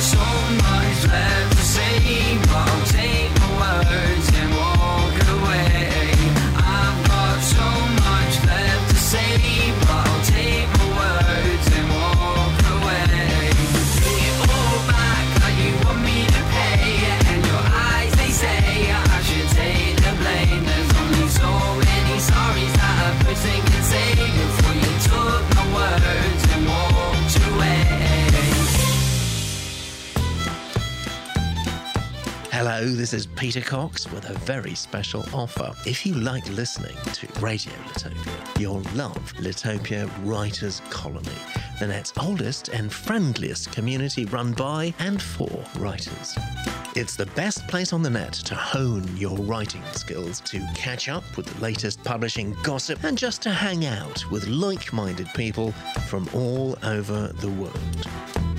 [32.76, 35.72] Hello, this is Peter Cox with a very special offer.
[35.86, 41.38] If you like listening to Radio Litopia, you'll love Litopia Writers Colony,
[41.78, 46.36] the net's oldest and friendliest community run by and for writers.
[46.96, 51.24] It's the best place on the net to hone your writing skills, to catch up
[51.36, 55.72] with the latest publishing gossip, and just to hang out with like minded people
[56.06, 58.08] from all over the world.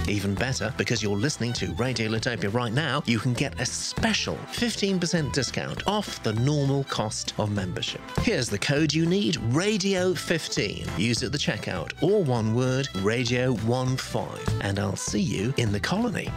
[0.08, 4.36] Even better, because you're listening to Radio Litopia right now, you can get a special
[4.52, 8.02] 15% discount off the normal cost of membership.
[8.20, 11.00] Here's the code you need Radio15.
[11.00, 15.72] Use it at the checkout, or one word, Radio 15, and I'll see you in
[15.72, 16.28] the colony.